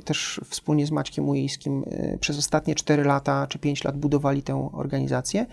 [0.05, 4.69] też wspólnie z Maćkiem Ujejskim e, przez ostatnie 4 lata czy 5 lat budowali tę
[4.73, 5.45] organizację.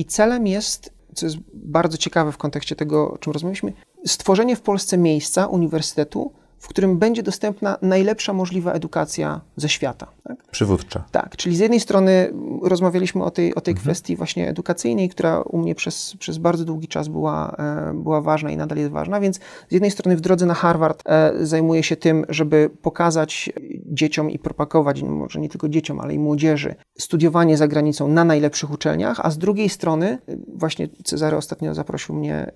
[0.00, 3.72] I celem jest, co jest bardzo ciekawe w kontekście tego, o czym rozmawialiśmy,
[4.06, 10.06] stworzenie w Polsce miejsca, uniwersytetu, w którym będzie dostępna najlepsza możliwa edukacja ze świata.
[10.24, 10.42] Tak?
[10.50, 11.04] Przywódcza.
[11.10, 12.32] Tak, czyli z jednej strony
[12.62, 16.88] rozmawialiśmy o tej, o tej kwestii właśnie edukacyjnej, która u mnie przez, przez bardzo długi
[16.88, 19.36] czas była, e, była ważna i nadal jest ważna, więc
[19.68, 23.52] z jednej strony w drodze na Harvard e, zajmuję się tym, żeby pokazać
[23.86, 28.70] dzieciom i propagować, może nie tylko dzieciom, ale i młodzieży, studiowanie za granicą na najlepszych
[28.70, 32.52] uczelniach, a z drugiej strony e, właśnie Cezary ostatnio zaprosił mnie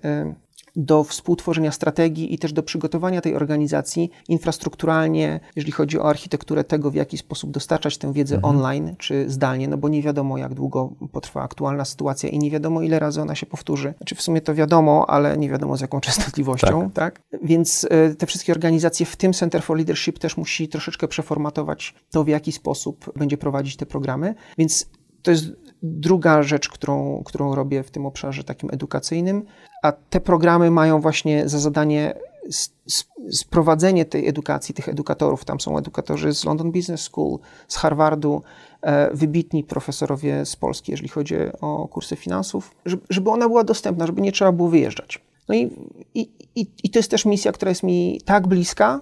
[0.75, 6.91] do współtworzenia strategii i też do przygotowania tej organizacji infrastrukturalnie, jeżeli chodzi o architekturę tego,
[6.91, 10.89] w jaki sposób dostarczać tę wiedzę online czy zdalnie, no bo nie wiadomo, jak długo
[11.11, 13.93] potrwa aktualna sytuacja i nie wiadomo, ile razy ona się powtórzy.
[13.97, 17.21] Znaczy w sumie to wiadomo, ale nie wiadomo z jaką częstotliwością, tak?
[17.43, 22.23] Więc e, te wszystkie organizacje, w tym Center for Leadership też musi troszeczkę przeformatować to,
[22.23, 24.89] w jaki sposób będzie prowadzić te programy, więc
[25.21, 25.45] to jest
[25.83, 29.45] druga rzecz, którą, którą robię w tym obszarze takim edukacyjnym,
[29.83, 32.13] a te programy mają właśnie za zadanie
[33.31, 35.45] sprowadzenie tej edukacji, tych edukatorów.
[35.45, 38.41] Tam są edukatorzy z London Business School, z Harvardu,
[38.81, 42.75] e, wybitni profesorowie z Polski, jeżeli chodzi o kursy finansów,
[43.09, 45.21] żeby, ona była dostępna, żeby nie trzeba było wyjeżdżać.
[45.49, 45.69] No i,
[46.13, 49.01] i, i, i to jest też misja, która jest mi tak bliska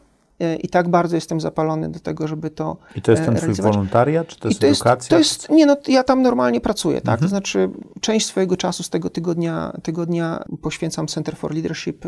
[0.61, 3.41] i tak bardzo jestem zapalony do tego, żeby to I to jest e, ten twój
[3.47, 3.73] realizować.
[3.73, 5.09] wolontariat, czy to I jest to jest, edukacja?
[5.09, 7.19] to jest, nie no, ja tam normalnie pracuję, tak, Mhm.
[7.21, 7.69] to znaczy
[8.01, 12.05] część swojego czasu z tego tygodnia, tygodnia poświęcam Center for Leadership,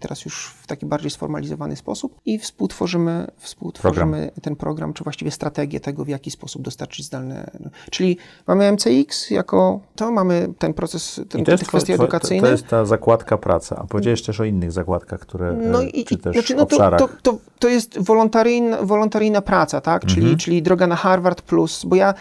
[0.00, 5.80] teraz już w taki bardziej sformalizowany sposób i współtworzymy, współtworzymy ten program, czy właściwie strategię
[5.80, 7.50] tego, w jaki sposób dostarczyć zdalne,
[7.90, 8.16] czyli
[8.46, 12.40] mamy MCX jako, to mamy ten proces, ten, I te to jest, kwestie two- edukacyjne.
[12.42, 13.76] To, to jest ta zakładka praca.
[13.76, 16.66] A powiedziałeś też o innych zakładkach, które, No e, i, czy i też znaczy, no
[16.66, 17.00] to, obszarach.
[17.00, 20.06] to, to, to jest wolontaryjna, wolontaryjna praca, tak?
[20.06, 20.38] Czyli, Mhm.
[20.38, 22.14] czyli droga na Harvard Plus, bo ja,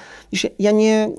[0.60, 1.10] ja nie,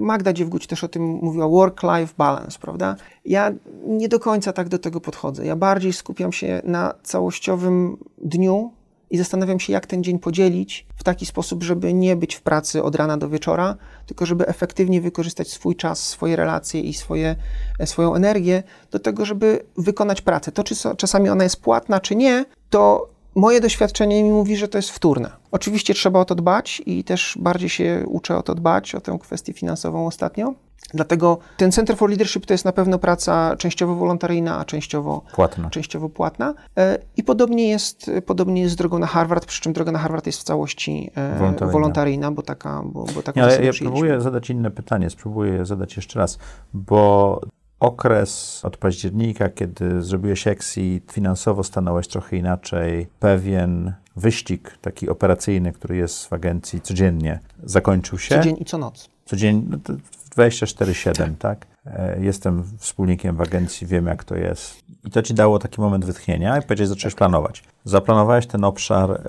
[0.00, 2.96] Magda Dziewguć też o tym mówiła, work-life balance, prawda?
[3.24, 3.52] Ja
[3.86, 5.46] nie do końca tak do tego podchodzę.
[5.46, 8.70] Ja bardziej skupiam się na całościowym dniu
[9.10, 12.82] i zastanawiam się, jak ten dzień podzielić w taki sposób, żeby nie być w pracy
[12.82, 17.36] od rana do wieczora, tylko żeby efektywnie wykorzystać swój czas, swoje relacje i swoje,
[17.78, 20.52] e, swoją energię do tego, żeby wykonać pracę.
[20.52, 24.68] To, czy so- czasami ona jest płatna, czy nie, to moje doświadczenie mi mówi, że
[24.68, 25.30] to jest wtórne.
[25.50, 29.18] Oczywiście trzeba o to dbać i też bardziej się uczę o to dbać, o tę
[29.20, 30.54] kwestię finansową ostatnio.
[30.94, 35.70] Dlatego ten Center for Leadership to jest na pewno praca częściowo wolontaryjna, a częściowo Płatna.
[35.70, 36.54] częściowo płatna.
[36.78, 40.26] E, I podobnie jest, podobnie jest z drogą na Harvard, przy czym droga na Harvard
[40.26, 41.72] jest w całości e, Wolontaryjna.
[41.72, 45.66] wolontaryjna, bo taka, bo, bo taką Nie, ale ja próbuję zadać inne pytanie, spróbuję je
[45.66, 46.38] zadać jeszcze raz,
[46.74, 47.40] bo
[47.82, 55.96] okres od października, kiedy zrobiłeś exit, finansowo stanąłeś trochę inaczej, pewien wyścig taki operacyjny, który
[55.96, 58.34] jest w agencji codziennie, zakończył się.
[58.34, 59.08] Co dzień i co noc.
[59.24, 59.92] Codziennie, no to
[60.36, 61.66] 24-7, tak?
[61.86, 64.82] E, Jestem wspólnikiem w agencji, wiem jak to jest.
[65.04, 67.64] I to ci dało taki moment wytchnienia i powiedziałeś, zacząłeś planować.
[67.84, 69.20] Zaplanowałeś ten obszar e,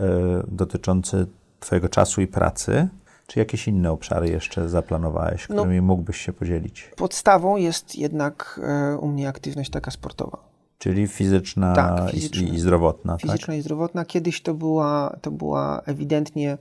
[0.47, 1.27] dotyczący
[1.59, 2.87] twojego czasu i pracy,
[3.27, 5.55] czy jakieś inne obszary jeszcze zaplanowałeś, No.
[5.55, 6.91] którymi mógłbyś się podzielić?
[6.95, 10.37] Podstawą jest jednak e, u mnie aktywność taka sportowa.
[10.77, 12.47] Czyli fizyczna, Tak, i- fizyczna.
[12.47, 14.05] I, i zdrowotna, Fizyczna i zdrowotna.
[14.05, 16.57] Kiedyś to była, to była ewidentnie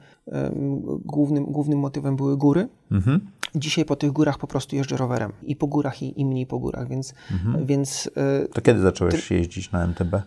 [1.04, 2.68] głównym, głównym motywem były góry.
[2.90, 3.20] Mhm.
[3.54, 5.32] Dzisiaj po tych górach po prostu jeżdżę rowerem.
[5.42, 7.66] I po górach, i, i mniej po górach, więc, Mhm.
[7.66, 8.10] więc
[8.42, 10.22] e, To kiedy zacząłeś jeździć na MTB?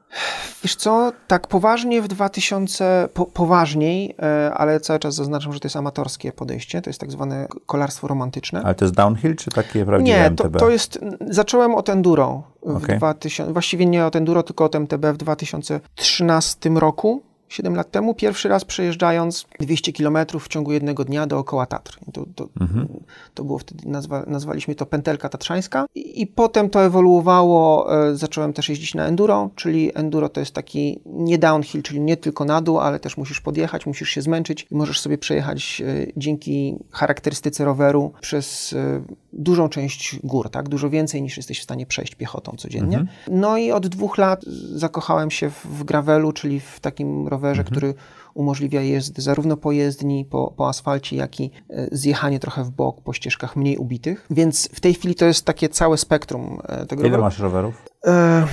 [0.63, 5.65] Wiesz co, tak poważnie w 2000, po, poważniej, e, ale cały czas zaznaczam, że to
[5.65, 8.61] jest amatorskie podejście, to jest tak zwane kolarstwo romantyczne.
[8.63, 10.59] Ale to jest downhill, czy takie prawdziwe Nie, to, MTB?
[10.59, 12.97] to jest, zacząłem od enduro w Okej.
[12.97, 17.21] 2000, właściwie nie od enduro, tylko od MTB w 2013 roku.
[17.55, 21.99] 7 lat temu, pierwszy raz przejeżdżając 200 km w ciągu jednego dnia dookoła Tatr.
[22.13, 22.87] To, to, Mhm.
[23.33, 25.85] to było wtedy, nazwa, nazwaliśmy to pętelka tatrzańska.
[25.95, 30.51] I, I potem to ewoluowało, e, zacząłem też jeździć na enduro, czyli enduro to jest
[30.51, 34.67] taki nie downhill, czyli nie tylko na dół, ale też musisz podjechać, musisz się zmęczyć
[34.71, 39.01] i możesz sobie przejechać e, dzięki charakterystyce roweru przez e,
[39.33, 40.69] dużą część gór, tak?
[40.69, 42.97] Dużo więcej niż jesteś w stanie przejść piechotą codziennie.
[43.31, 44.43] No i od dwóch lat
[44.75, 47.93] zakochałem się w, w gravelu, czyli w takim rowerze, który
[48.33, 53.01] umożliwia jazdę zarówno po jezdni, po, po asfalcie, jak i e, zjechanie trochę w bok
[53.01, 54.25] po ścieżkach mniej ubitych.
[54.29, 57.23] Więc w tej chwili to jest takie całe spektrum e, tego Ile roweru.
[57.23, 57.85] masz rowerów?
[58.05, 58.47] E,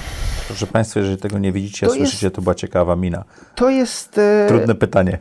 [0.46, 3.24] Proszę Państwa, jeżeli tego nie widzicie, To słyszycie, to była ciekawa mina.
[3.54, 4.18] to jest...
[4.18, 5.18] e, Trudne pytanie.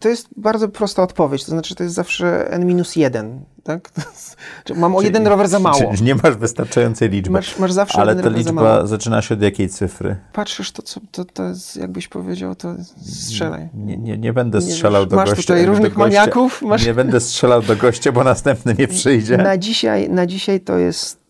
[0.00, 3.90] To jest bardzo prosta odpowiedź, to znaczy to jest zawsze n-1, tak?
[4.68, 5.90] Jest, mam o jeden rower za mało.
[5.90, 7.30] Czyli nie masz wystarczającej liczby.
[7.30, 10.16] Masz, masz zawsze Ale ta liczba zaczyna się od jakiej cyfry?
[10.32, 13.68] Patrzysz, to, co, to, to jest, jakbyś powiedział, to strzelaj.
[13.74, 15.42] Nie, nie, nie będę Nie strzelał wiesz, do masz gościa.
[15.42, 19.36] tutaj do różnych maniaków, masz- Nie będę strzelał do gościa, bo następny nie przyjdzie.
[19.36, 21.25] Na dzisiaj, na dzisiaj to jest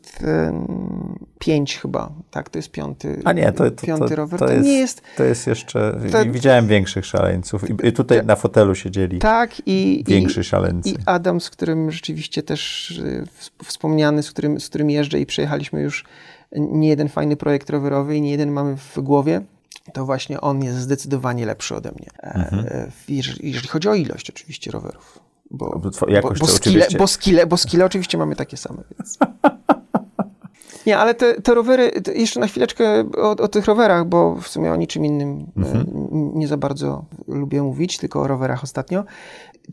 [1.39, 2.51] pięć chyba, tak?
[2.51, 4.39] To jest piąty, A nie, to, to, piąty to, rower.
[4.41, 6.01] to, jest, nie jest to jest jeszcze...
[6.12, 7.85] to- Widziałem większych szaleńców.
[7.85, 10.91] I, tutaj na fotelu siedzieli tak i, większy i, szaleńcy.
[10.91, 13.25] i Adam, z którym rzeczywiście też y,
[13.64, 16.05] wspomniany, z którym, z którym jeżdżę i przejechaliśmy już
[16.57, 19.41] nie jeden fajny projekt rowerowy i nie jeden mamy w głowie.
[19.93, 22.07] To właśnie on jest zdecydowanie lepszy ode mnie.
[22.23, 22.67] E, Mhm.
[22.67, 25.19] e, jeżeli, jeżeli chodzi o ilość oczywiście rowerów.
[25.51, 28.83] Bo, Bo bo, skille, oczywiście- bo, skille, bo skille oczywiście mamy takie same.
[28.99, 29.19] Więc.
[30.87, 34.72] Nie, ale te, te rowery, jeszcze na chwileczkę o, o tych rowerach, bo w sumie
[34.72, 35.87] o niczym innym e, Mhm.
[36.34, 39.05] nie za bardzo lubię mówić, tylko o rowerach ostatnio.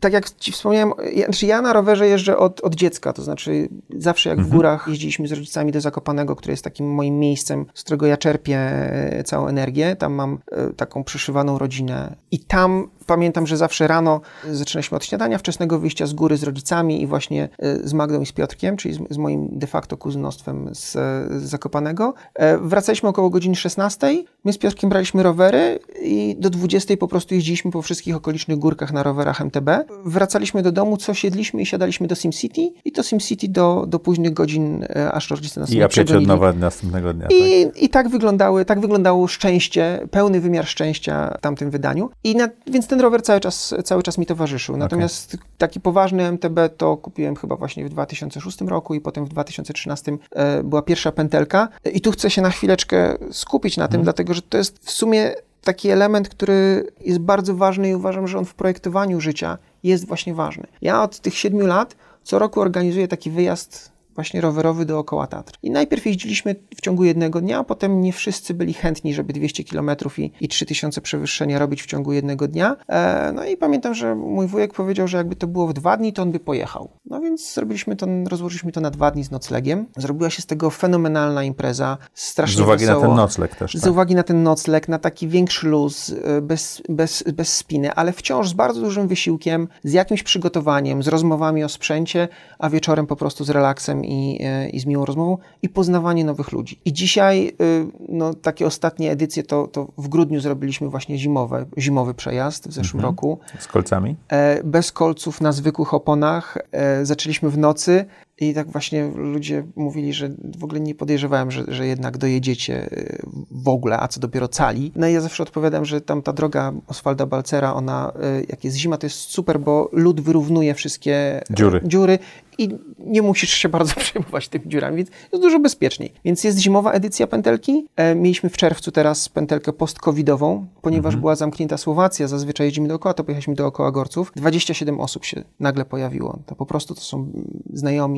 [0.00, 3.68] Tak jak ci wspomniałem, ja, znaczy ja na rowerze jeżdżę od, od dziecka, to znaczy
[3.96, 4.56] zawsze jak w Mhm.
[4.56, 8.58] górach jeździliśmy z rodzicami do Zakopanego, które jest takim moim miejscem, z którego ja czerpię
[8.58, 9.96] e, całą energię.
[9.96, 14.20] Tam mam e, taką przyszywaną rodzinę i tam pamiętam, że zawsze rano
[14.50, 18.26] zaczynaliśmy od śniadania, wczesnego wyjścia z góry z rodzicami i właśnie e, z Magdą i
[18.26, 22.14] z Piotrkiem, czyli z, z moim de facto kuzynostwem z, z Zakopanego.
[22.60, 24.24] Wracaliśmy około godziny 16.
[24.44, 28.92] My z Piotrkiem braliśmy rowery i do 20 po prostu jeździliśmy po wszystkich okolicznych górkach
[28.92, 29.70] na rowerach MTB.
[30.04, 34.32] Wracaliśmy do domu, co siedliśmy i siadaliśmy do SimCity i to SimCity do, do późnych
[34.32, 37.22] godzin, e, aż rodzice nas I nie apiecie od nowa następnego dnia.
[37.22, 37.32] Tak?
[37.32, 42.10] I, I tak wyglądały, tak wyglądało szczęście, pełny wymiar szczęścia w tamtym wydaniu.
[42.24, 44.76] I na, więc ten rower cały czas, cały czas mi towarzyszył.
[44.76, 50.12] Natomiast taki poważny MTB to kupiłem chyba właśnie w 2006 roku i potem w 2013
[50.32, 51.68] e, była pierwsza pętelka.
[51.92, 55.34] I tu chcę się na chwileczkę skupić na tym, dlatego że to jest w sumie
[55.64, 60.34] taki element, który jest bardzo ważny i uważam, że on w projektowaniu życia jest właśnie
[60.34, 60.66] ważny.
[60.82, 65.52] Ja od tych siedmiu lat co roku organizuję taki wyjazd właśnie rowerowy dookoła Tatr.
[65.62, 69.64] I najpierw jeździliśmy w ciągu jednego dnia, a potem nie wszyscy byli chętni, żeby 200
[69.64, 72.76] km i, i 3000 przewyższenia robić w ciągu jednego dnia.
[72.88, 76.12] E, no i pamiętam, że mój wujek powiedział, że jakby to było w dwa dni,
[76.12, 76.90] to on by pojechał.
[77.06, 79.86] No więc zrobiliśmy to, rozłożyliśmy to na dwa dni z noclegiem.
[79.96, 83.06] Zrobiła się z tego fenomenalna impreza, strasznie Z uwagi na wesoło.
[83.06, 83.74] ten nocleg też.
[83.74, 83.90] Z Tak?
[83.90, 88.48] uwagi na ten nocleg, na taki większy luz, y, bez, bez, bez spiny, ale wciąż
[88.48, 93.44] z bardzo dużym wysiłkiem, z jakimś przygotowaniem, z rozmowami o sprzęcie, a wieczorem po prostu
[93.44, 96.80] z relaksem i, y, i z miłą rozmową i poznawanie nowych ludzi.
[96.84, 102.14] I dzisiaj, y, no, takie ostatnie edycje, to, to w grudniu zrobiliśmy właśnie zimowe, zimowy
[102.14, 103.38] przejazd w zeszłym roku.
[103.58, 104.16] Z kolcami?
[104.28, 106.58] E, bez kolców na zwykłych oponach.
[106.72, 108.04] E, zaczęliśmy w nocy
[108.40, 113.18] i tak właśnie ludzie mówili, że w ogóle nie podejrzewałem, że, że jednak dojedziecie e,
[113.50, 114.92] w ogóle, a co dopiero cali.
[114.96, 118.76] No i ja zawsze odpowiadam, że tam ta droga Oswalda Balcera, ona e, jak jest
[118.76, 121.80] zima, to jest super, bo lód wyrównuje wszystkie e, Dziury.
[121.84, 122.18] dziury
[122.58, 122.68] i
[122.98, 126.12] nie musisz się bardzo przejmować tymi dziurami, więc jest dużo bezpieczniej.
[126.24, 127.86] Więc jest zimowa edycja pętelki.
[127.96, 133.24] E, mieliśmy w czerwcu teraz pętelkę post-covidową, ponieważ była zamknięta Słowacja, zazwyczaj jeździmy dookoła, to
[133.24, 134.32] pojechaliśmy dookoła Gorców.
[134.36, 136.38] 27 osób się nagle pojawiło.
[136.46, 137.44] To po prostu to są mm,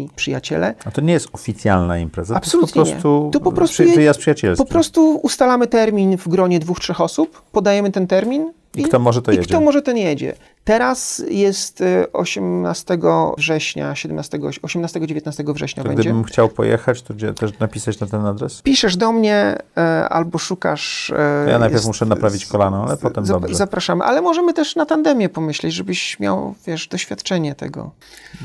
[0.06, 0.74] znajomi, przyjaciele.
[0.84, 2.34] A to nie jest oficjalna impreza.
[2.36, 3.30] Absolutnie to jest po prostu, nie.
[3.32, 4.64] To po prostu przy, przyjacielski.
[4.64, 8.52] Po prostu ustalamy termin w gronie dwóch, trzech osób, podajemy ten termin.
[8.74, 9.48] I kto może, to I jedzie.
[9.48, 10.34] kto może, ten jedzie.
[10.66, 12.98] Teraz jest e, 18
[13.38, 16.02] września, 17, 18-19 września To będzie.
[16.02, 18.62] gdybym chciał pojechać, to gdzie też napisać na ten adres?
[18.62, 21.10] Piszesz do mnie e, albo szukasz.
[21.10, 23.54] E, ja najpierw jest- muszę naprawić kolano, ale potem zap- dobrze.
[23.54, 27.90] Zapraszamy, ale możemy też na tandemie pomyśleć, żebyś miał, wiesz, doświadczenie tego.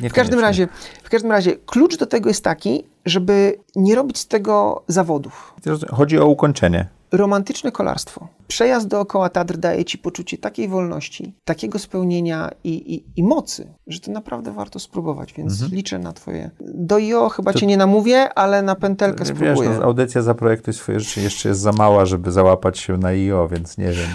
[0.09, 0.67] W każdym razie,
[1.03, 5.53] w każdym razie, klucz do tego jest taki, żeby nie robić z tego zawodów.
[5.91, 6.87] Chodzi o ukończenie.
[7.11, 8.27] Romantyczne kolarstwo.
[8.47, 13.99] Przejazd dookoła Tatr daje ci poczucie takiej wolności, takiego spełnienia i, i, i mocy, że
[13.99, 15.71] to naprawdę warto spróbować, więc Mhm.
[15.71, 16.49] liczę na twoje.
[16.61, 19.69] Do IO chyba cię nie namówię, ale na pętelkę Wiesz, spróbuję.
[19.69, 23.77] no, audycja Zaprojektuj swoje życie jeszcze jest za mała, żeby załapać się na IO, więc
[23.77, 24.09] nie wiem.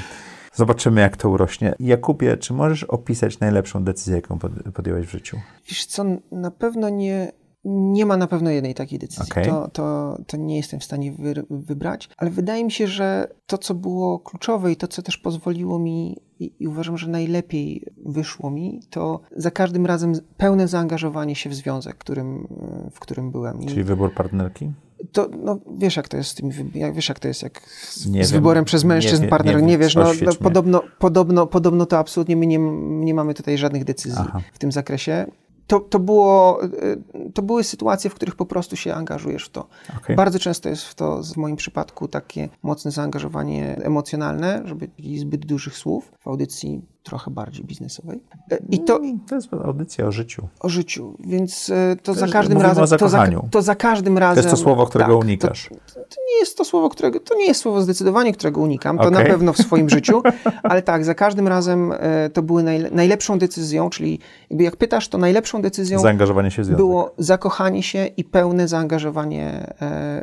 [0.54, 1.74] Zobaczymy, jak to urośnie.
[1.80, 5.40] Jakubie, czy możesz opisać najlepszą decyzję, jaką pod- podjąłeś w życiu?
[5.68, 7.32] Wiesz co, na pewno nie,
[7.68, 9.32] nie ma na pewno jednej takiej decyzji.
[9.32, 9.44] Okej.
[9.44, 13.58] To, to, to nie jestem w stanie wy, wybrać, ale wydaje mi się, że to,
[13.58, 18.50] co było kluczowe i to, co też pozwoliło mi i, i uważam, że najlepiej wyszło
[18.50, 22.48] mi, to za każdym razem pełne zaangażowanie się w związek, którym,
[22.92, 23.62] w którym byłem.
[23.62, 24.72] I Czyli wybór partnerki?
[25.12, 27.60] to, no, wiesz jak to jest z tym, wy- jak, wiesz jak to jest jak
[27.68, 29.80] z, Nie z wyborem przez Nie mężczyzn wie- partnerów, nie nie, wiem.
[29.80, 32.58] wiesz, no, no podobno, podobno, podobno to absolutnie my nie,
[33.04, 34.40] nie mamy tutaj żadnych decyzji Aha.
[34.52, 35.26] w tym zakresie.
[35.66, 39.66] To, to, było, y, to były sytuacje, w których po prostu się angażujesz w to.
[39.98, 40.16] Okej.
[40.16, 45.76] Bardzo często jest w to, w moim przypadku, takie mocne zaangażowanie emocjonalne, żeby zbyt dużych
[45.76, 48.20] słów w audycji trochę bardziej biznesowej.
[48.52, 50.48] E, I to, To jest audycja o życiu.
[50.60, 52.84] o życiu, więc e, to, za każdym razem.
[52.84, 54.42] o to, za, to za każdym razem.
[54.44, 55.68] To jest to słowo, którego tak, unikasz.
[55.68, 57.20] To, to nie jest to słowo, którego.
[57.20, 58.98] To nie jest słowo zdecydowanie, którego unikam.
[58.98, 59.14] To Okej.
[59.24, 60.22] na pewno w swoim życiu,
[60.62, 64.18] ale tak, za każdym razem e, to były najle, najlepszą decyzją, czyli
[64.50, 66.76] jakby jak pytasz, to najlepszą decyzją Zaangażowanie się w związek.
[66.76, 69.74] było zakochanie się i pełne zaangażowanie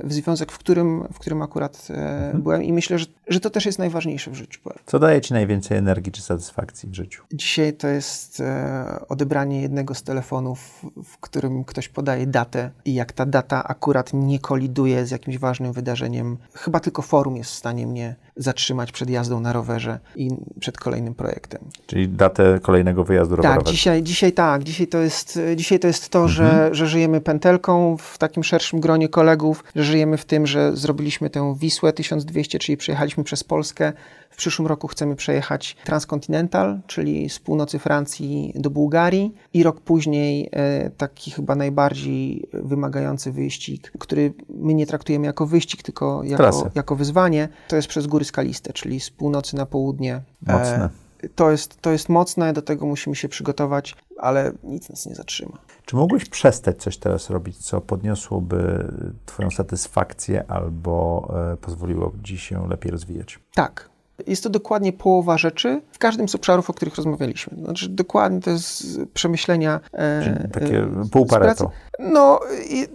[0.04, 2.42] w związek, w którym, w którym akurat Mhm.
[2.42, 2.64] byłem.
[2.64, 4.60] I myślę, że, że to też jest najważniejsze w życiu.
[4.86, 7.24] Co daje ci najwięcej energii czy satysfakcji w życiu?
[7.34, 13.11] Dzisiaj to jest e, odebranie jednego z telefonów, w którym ktoś podaje datę i jak
[13.11, 17.88] ta data akurat nie koliduje z jakimś ważnym wydarzeniem, chyba tylko forum jest w stanie
[17.88, 20.30] mnie zatrzymać przed jazdą na rowerze i
[20.60, 21.62] przed kolejnym projektem.
[21.88, 23.72] Czyli datę kolejnego wyjazdu Tak, rowerowego.
[23.72, 24.64] dzisiaj, dzisiaj tak.
[24.64, 26.30] Dzisiaj to jest, dzisiaj to, jest to Mhm.
[26.32, 31.30] że, że żyjemy pętelką w takim szerszym gronie kolegów, że żyjemy w tym, że zrobiliśmy
[31.30, 33.94] tę Wisłę 1200, czyli przejechaliśmy przez Polskę.
[34.30, 40.50] W przyszłym roku chcemy przejechać Transcontinental, czyli z północy Francji do Bułgarii i rok później
[40.52, 46.96] e, taki chyba najbardziej wymagający wyścig, który my nie traktujemy jako wyścig, tylko jako, jako
[46.96, 50.21] wyzwanie, to jest przez góry skaliste, czyli z północy na południe.
[50.47, 50.89] E, Mocne.
[51.36, 55.57] to jest, to jest mocne, do tego musimy się przygotować, ale nic nas nie zatrzyma.
[55.86, 58.88] Czy mógłbyś przestać coś teraz robić, co podniosłoby
[59.26, 63.39] Twoją satysfakcję albo e, pozwoliłoby Ci się lepiej rozwijać?
[63.53, 63.93] Tak.
[64.28, 67.57] Jest to dokładnie połowa rzeczy w każdym z obszarów, o których rozmawialiśmy.
[67.57, 69.80] Znaczy, dokładnie to jest przemyślenia.
[69.93, 71.26] E, Czyli takie e, pół.
[71.26, 71.71] Pareto.
[71.99, 72.88] No, i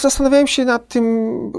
[0.00, 1.52] zastanawiałem się nad tym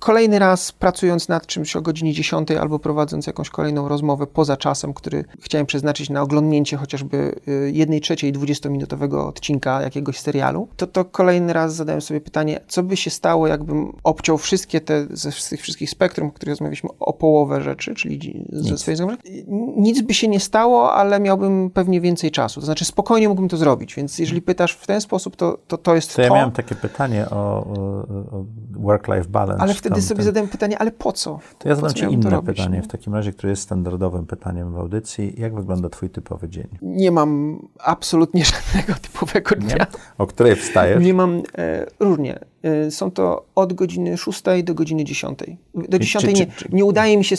[0.00, 4.94] kolejny raz, pracując nad czymś o godzinie 10 albo prowadząc jakąś kolejną rozmowę poza czasem,
[4.94, 11.04] który chciałem przeznaczyć na oglądnięcie chociażby e, jednej trzeciej 20-minutowego odcinka jakiegoś serialu, to to
[11.04, 15.60] kolejny raz zadałem sobie pytanie, co by się stało, jakbym obciął wszystkie te, ze tych
[15.62, 18.80] wszystkich spektrum, o których rozmawialiśmy, o połowę rzeczy, czyli dzi- ze Nic.
[18.80, 19.44] swojej zagranicy.
[19.76, 22.60] Nic by się nie stało, ale miałbym pewnie więcej czasu.
[22.60, 25.94] To znaczy spokojnie mógłbym to zrobić, więc jeżeli pytasz w ten sposób, to to, to
[25.94, 26.22] jest To to.
[26.22, 27.72] ja miałem takie pytanie o, o,
[28.38, 29.62] o work-life balance.
[29.62, 31.38] ale wtedy tam sobie ten- zadałem pytanie, ale po co?
[31.58, 32.82] To ja zadam Ci inne pytanie, nie?
[32.82, 35.34] w takim razie, które jest standardowym pytaniem w audycji.
[35.40, 36.66] Jak wygląda Twój typowy dzień?
[36.82, 39.76] Nie mam absolutnie żadnego typowego dnia.
[39.76, 39.86] Nie?
[40.18, 41.04] O której wstajesz?
[41.04, 42.38] Nie mam e, różnie.
[42.62, 45.38] E, są to od godziny 6 do godziny 10.
[45.74, 47.36] Do 10 czy- nie, czy- nie udaje mi się.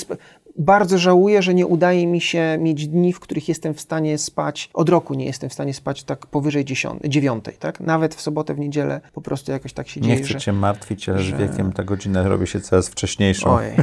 [0.60, 4.70] Bardzo żałuję, że nie udaje mi się mieć dni, w których jestem w stanie spać.
[4.74, 7.46] Od roku nie jestem w stanie spać tak powyżej 10, 9.
[7.60, 7.80] Tak?
[7.80, 10.40] Nawet w sobotę, w niedzielę po prostu jakoś tak się Nie dzieje, chcę że.
[10.40, 13.50] Cię martwić, ale z że- wiekiem ta godzina robi się coraz wcześniejszą.
[13.56, 13.76] Ojej.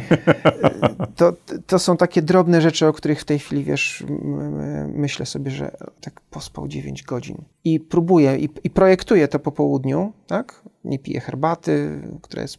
[1.17, 1.33] To,
[1.67, 4.05] to są takie drobne rzeczy, o których w tej chwili, wiesz,
[4.95, 7.37] myślę sobie, że tak pospał 9 godzin.
[7.65, 10.63] I próbuję, i, i projektuję to po południu, tak?
[10.85, 12.59] Nie piję herbaty, która jest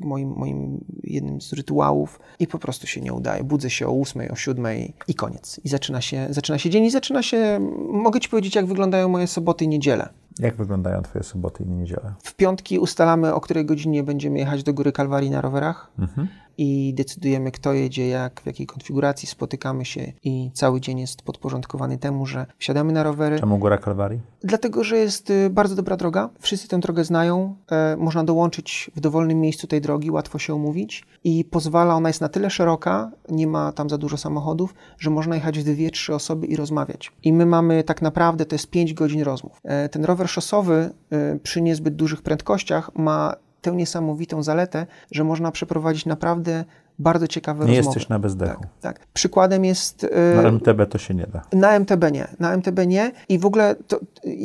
[0.00, 3.44] moim, moim jednym z rytuałów i po prostu się nie udaje.
[3.44, 4.66] Budzę się o 8, o 7
[5.08, 5.60] i koniec.
[5.64, 7.60] I zaczyna się, zaczyna się dzień i zaczyna się,
[7.92, 10.08] mogę Ci powiedzieć, jak wyglądają moje soboty i niedziele.
[10.38, 12.14] Jak wyglądają Twoje soboty i niedziele?
[12.22, 16.28] W piątki ustalamy, o której godzinie będziemy jechać do Góry Kalwarii na rowerach Mhm.
[16.58, 21.98] I decydujemy, kto jedzie, jak, w jakiej konfiguracji, spotykamy się i cały dzień jest podporządkowany
[21.98, 23.40] temu, że wsiadamy na rowery.
[23.40, 24.20] Czemu Góra Kalwarii?
[24.42, 26.30] Dlatego, że jest y, bardzo dobra droga.
[26.40, 27.56] Wszyscy tę drogę znają.
[27.70, 32.20] E, można dołączyć w dowolnym miejscu tej drogi, łatwo się umówić i pozwala, ona jest
[32.20, 36.14] na tyle szeroka, nie ma tam za dużo samochodów, że można jechać w dwie, trzy
[36.14, 37.12] osoby i rozmawiać.
[37.22, 39.60] I my mamy tak naprawdę, to jest 5 godzin rozmów.
[39.64, 43.34] E, ten rower szosowy y, przy niezbyt dużych prędkościach ma
[43.64, 46.64] tę niesamowitą zaletę, że można przeprowadzić naprawdę
[46.98, 47.96] bardzo ciekawe Nie rozmowy.
[47.98, 48.60] jesteś na bezdechu.
[48.80, 49.06] Tak, tak.
[49.12, 50.04] Przykładem jest...
[50.04, 50.10] y,
[50.42, 51.42] Na MTB to się nie da.
[51.52, 52.28] na MTB nie.
[52.40, 53.12] Na MTB nie.
[53.28, 54.00] I w ogóle to,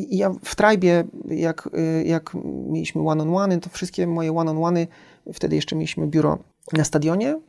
[0.09, 2.31] ja w Trajbie, jak, y, jak
[2.69, 4.87] mieliśmy one-on-one, to wszystkie moje one-on-one,
[5.33, 6.37] wtedy jeszcze mieliśmy biuro
[6.77, 7.39] na stadionie,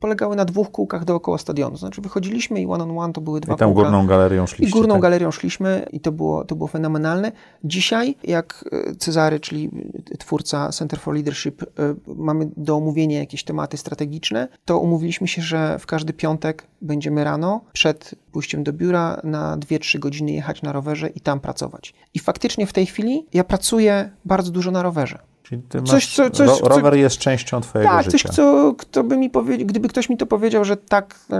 [0.00, 1.76] polegały na dwóch kółkach dookoła stadionu.
[1.76, 3.82] Znaczy wychodziliśmy i one-on-one to były dwa I tam kółka.
[3.82, 4.78] górną galerią I szliście.
[4.78, 5.02] górną tak?
[5.02, 7.32] galerią szliśmy i to było, to było fenomenalne.
[7.64, 9.70] Dzisiaj, jak e, Cezary, czyli
[10.18, 11.66] twórca Center for Leadership, e,
[12.06, 17.60] mamy do omówienia jakieś tematy strategiczne, to umówiliśmy się, że w każdy piątek będziemy rano,
[17.72, 21.94] przed pójściem do biura, na 2-3 godziny jechać na rowerze i tam pracować.
[22.14, 25.18] I faktycznie w tej chwili ja pracuję bardzo dużo na rowerze.
[25.44, 28.28] Czyli ty masz, Coś, co- coś- ro, co- rower jest częścią twojego Tak, życia.
[28.28, 31.38] coś, co, kto by mi powiedział, gdyby ktoś mi to powiedział, że tak, no,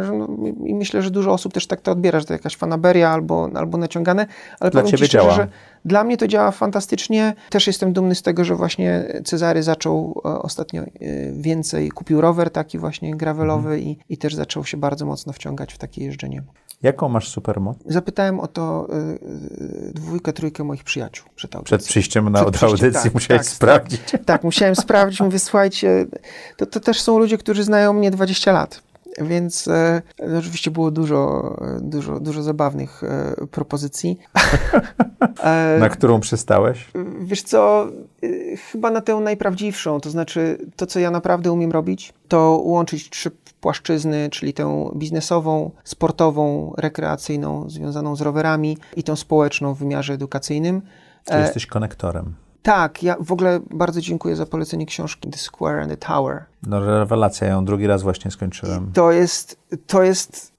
[0.67, 3.79] i myślę, że dużo osób też tak to odbiera, że to jakaś fanaberia albo, albo
[3.79, 4.27] naciągane,
[4.61, 5.31] ale Dla powiem ci szczerze, działa.
[5.35, 5.49] że
[5.85, 7.35] dla mnie to działa fantastycznie.
[7.51, 10.87] Też jestem dumny z tego, że właśnie Cezary zaczął e, ostatnio e,
[11.33, 13.83] więcej, kupił rower taki właśnie gravelowy Mhm.
[13.83, 16.43] i, i też zaczął się bardzo mocno wciągać w takie jeżdżenie.
[16.83, 17.77] Jaką masz supermoc?
[17.87, 19.19] Zapytałem o to e, e,
[19.93, 21.79] dwójkę, trójkę moich przyjaciół przed audycją.
[21.79, 24.01] Przed przyjściem na Przed przyjściem, audycji tak, musiałeś tak, sprawdzić.
[24.27, 26.07] Tak, musiałem sprawdzić, mówię, słuchajcie,
[26.57, 28.83] to, to też są ludzie, którzy znają mnie 20 lat.
[29.21, 30.03] Więc e,
[30.39, 34.19] oczywiście było dużo, e, dużo, dużo zabawnych e, propozycji.
[35.43, 36.91] e, Na którą przystałeś?
[37.21, 37.87] Wiesz co,
[38.25, 43.11] y, chyba na tę najprawdziwszą, to znaczy to, co ja naprawdę umiem robić, to łączyć
[43.11, 43.31] trzy
[43.65, 50.83] płaszczyzny, czyli tę biznesową, sportową, rekreacyjną, związaną z rowerami i tą społeczną w wymiarze edukacyjnym.
[51.25, 52.35] Czy E, jesteś konektorem?
[52.63, 56.45] tak, ja w ogóle bardzo dziękuję za polecenie książki The Square and the Tower.
[56.67, 58.93] No rewelacja, ja ją drugi raz właśnie skończyłem.
[58.93, 60.53] To jest, to jest,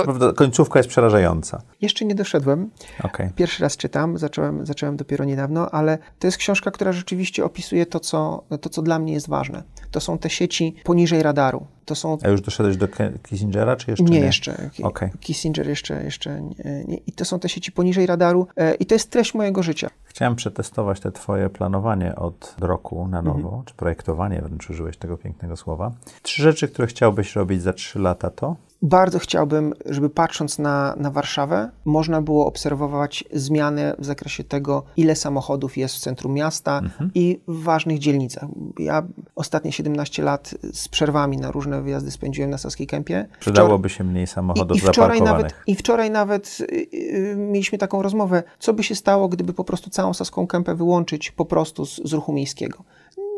[0.00, 1.62] to, Prawda, końcówka jest przerażająca.
[1.80, 2.70] jeszcze nie doszedłem.
[3.04, 3.30] Okej.
[3.36, 8.00] Pierwszy raz czytam, zacząłem, zacząłem dopiero niedawno, ale to jest książka, która rzeczywiście opisuje to
[8.00, 9.62] co, to, co dla mnie jest ważne.
[9.90, 11.66] To są te sieci poniżej radaru.
[11.84, 12.88] To są A już doszedłeś do
[13.22, 14.10] Kissingera, czy jeszcze nie?
[14.20, 14.70] nie, jeszcze.
[14.82, 15.10] Okej.
[15.20, 16.96] Kissinger jeszcze, jeszcze nie, nie.
[16.96, 18.46] I to są te sieci poniżej radaru.
[18.56, 19.90] E, I to jest treść mojego życia.
[20.04, 23.64] Chciałem przetestować te twoje planowanie od roku na nowo, Mhm.
[23.64, 25.92] czy projektowanie, wręcz użyłeś tego pięknego słowa.
[26.22, 28.56] Trzy rzeczy, które chciałbyś robić za trzy lata to?
[28.82, 35.16] Bardzo chciałbym, żeby patrząc na, na Warszawę, można było obserwować zmiany w zakresie tego, ile
[35.16, 37.10] samochodów jest w centrum miasta Mhm.
[37.14, 38.48] i w ważnych dzielnicach.
[38.78, 39.02] Ja
[39.34, 43.26] ostatnie 17 lat z przerwami na różne wyjazdy spędziłem na Saskiej Kępie.
[43.40, 48.02] Przydałoby się mniej samochodów I, i, wczoraj nawet, I wczoraj nawet y, y, mieliśmy taką
[48.02, 52.00] rozmowę, co by się stało, gdyby po prostu całą Saską Kępę wyłączyć po prostu z,
[52.04, 52.84] z ruchu miejskiego.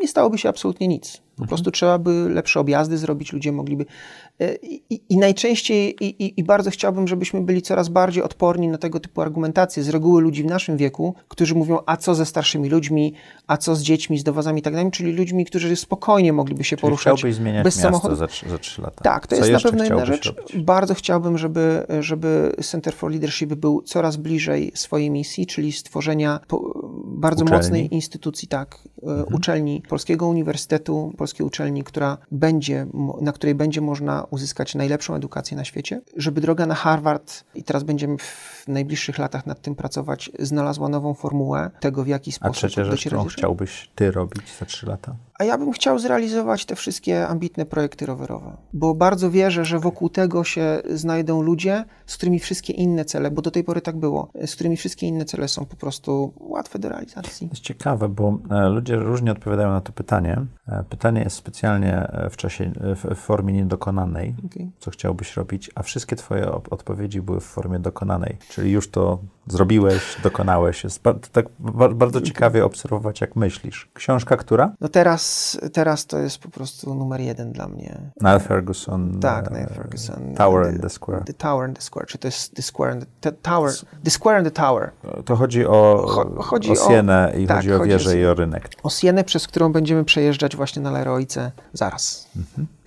[0.01, 1.23] Nie stałoby się absolutnie nic.
[1.37, 3.87] Po prostu trzeba by lepsze objazdy zrobić, ludzie mogliby.
[4.43, 4.59] Y,
[4.91, 9.21] I, i najczęściej, i, i, bardzo chciałbym, żebyśmy byli coraz bardziej odporni na tego typu
[9.21, 9.83] argumentacje.
[9.83, 13.15] Z reguły ludzi w naszym wieku, którzy mówią, a co ze starszymi ludźmi,
[13.47, 16.77] a co z dziećmi, z dowozami i tak dalej, czyli ludźmi, którzy spokojnie mogliby się
[16.77, 18.17] Czyli poruszać chciałbyś zmieniać bez miasto samochodu.
[18.17, 19.05] za, za trzy lata.
[19.05, 20.27] Tak, to Co jest na pewno jedna rzecz.
[20.27, 20.57] robić?
[20.57, 26.41] Bardzo chciałbym, żeby, żeby Center for Leadership był coraz bliżej swojej misji, czyli stworzenia
[27.07, 27.63] bardzo Uczelni.
[27.63, 32.87] mocnej instytucji, tak, e, uczelni, Polskiego Uniwersytetu, polskiej uczelni, która będzie,
[33.21, 37.83] na której będzie można uzyskać najlepszą edukację na świecie, żeby droga na Harvard, i teraz
[37.83, 42.57] będziemy w najbliższych latach nad tym pracować, znalazła nową formułę tego, w jaki A sposób
[42.57, 45.17] trzecia rzecz, którą chciałbyś ty robić za trzy lata?
[45.43, 50.09] A ja bym chciał zrealizować te wszystkie ambitne projekty rowerowe, bo bardzo wierzę, że wokół
[50.09, 54.29] tego się znajdą ludzie, z którymi wszystkie inne cele, bo do tej pory tak było,
[54.47, 57.49] z którymi wszystkie inne cele są po prostu łatwe do realizacji.
[57.49, 60.47] To jest ciekawe, bo e, ludzie różnie odpowiadają na to pytanie.
[60.69, 64.71] E, Pytanie jest specjalnie e, w czasie, w formie niedokonanej, Okej.
[64.79, 70.17] co chciałbyś robić, a wszystkie twoje odpowiedzi były w formie dokonanej, czyli już to zrobiłeś,
[70.23, 70.85] dokonałeś.
[70.85, 73.89] Jest tak ba- bardzo ciekawie obserwować, jak myślisz.
[73.95, 74.73] Książka która?
[74.81, 75.23] No teraz,
[75.73, 77.99] teraz to jest po prostu numer jeden dla mnie.
[78.21, 79.21] Niall Ferguson.
[79.21, 80.35] Tak, e, Neil Ferguson.
[80.35, 81.25] Tower The- and the Square.
[81.25, 83.71] The Tower and the Square, czy to jest The Square and the, Tower,
[84.05, 84.91] The Square and the Tower.
[85.25, 88.27] To chodzi o, Cho- chodzi o Sienę i tak, chodzi o chodzi o wieżę i
[88.27, 88.69] o rynek.
[88.83, 92.29] O Sienę, przez którą będziemy przejeżdżać właśnie na Leroice zaraz.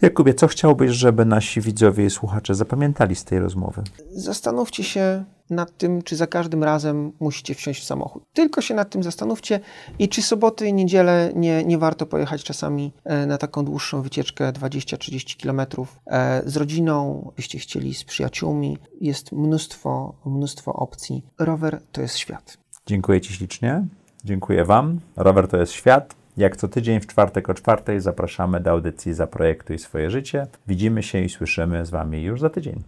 [0.01, 3.83] Jakubie, co chciałbyś, żeby nasi widzowie i słuchacze zapamiętali z tej rozmowy?
[4.11, 8.23] Zastanówcie się nad tym, czy za każdym razem musicie wsiąść w samochód.
[8.33, 9.59] Tylko się nad tym zastanówcie
[9.99, 14.51] i czy soboty i niedzielę nie, nie warto pojechać czasami e, na taką dłuższą wycieczkę
[14.51, 18.77] 20-30 kilometrów e, z rodziną, byście chcieli z przyjaciółmi.
[19.01, 21.23] Jest mnóstwo, mnóstwo opcji.
[21.39, 22.57] Rower to jest świat.
[22.85, 23.85] Dziękuję Ci ślicznie.
[24.23, 24.99] Dziękuję Wam.
[25.15, 26.15] Rower to jest świat.
[26.37, 30.47] Jak co tydzień w czwartek o czwartej zapraszamy do audycji Zaprojektuj swoje życie.
[30.67, 32.83] Widzimy się i słyszymy z Wami już za tydzień.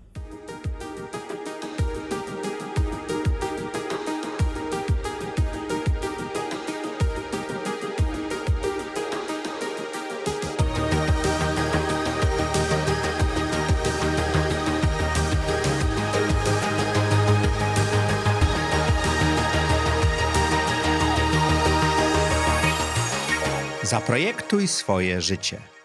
[24.47, 25.76] Zaprojektuj swoje życie.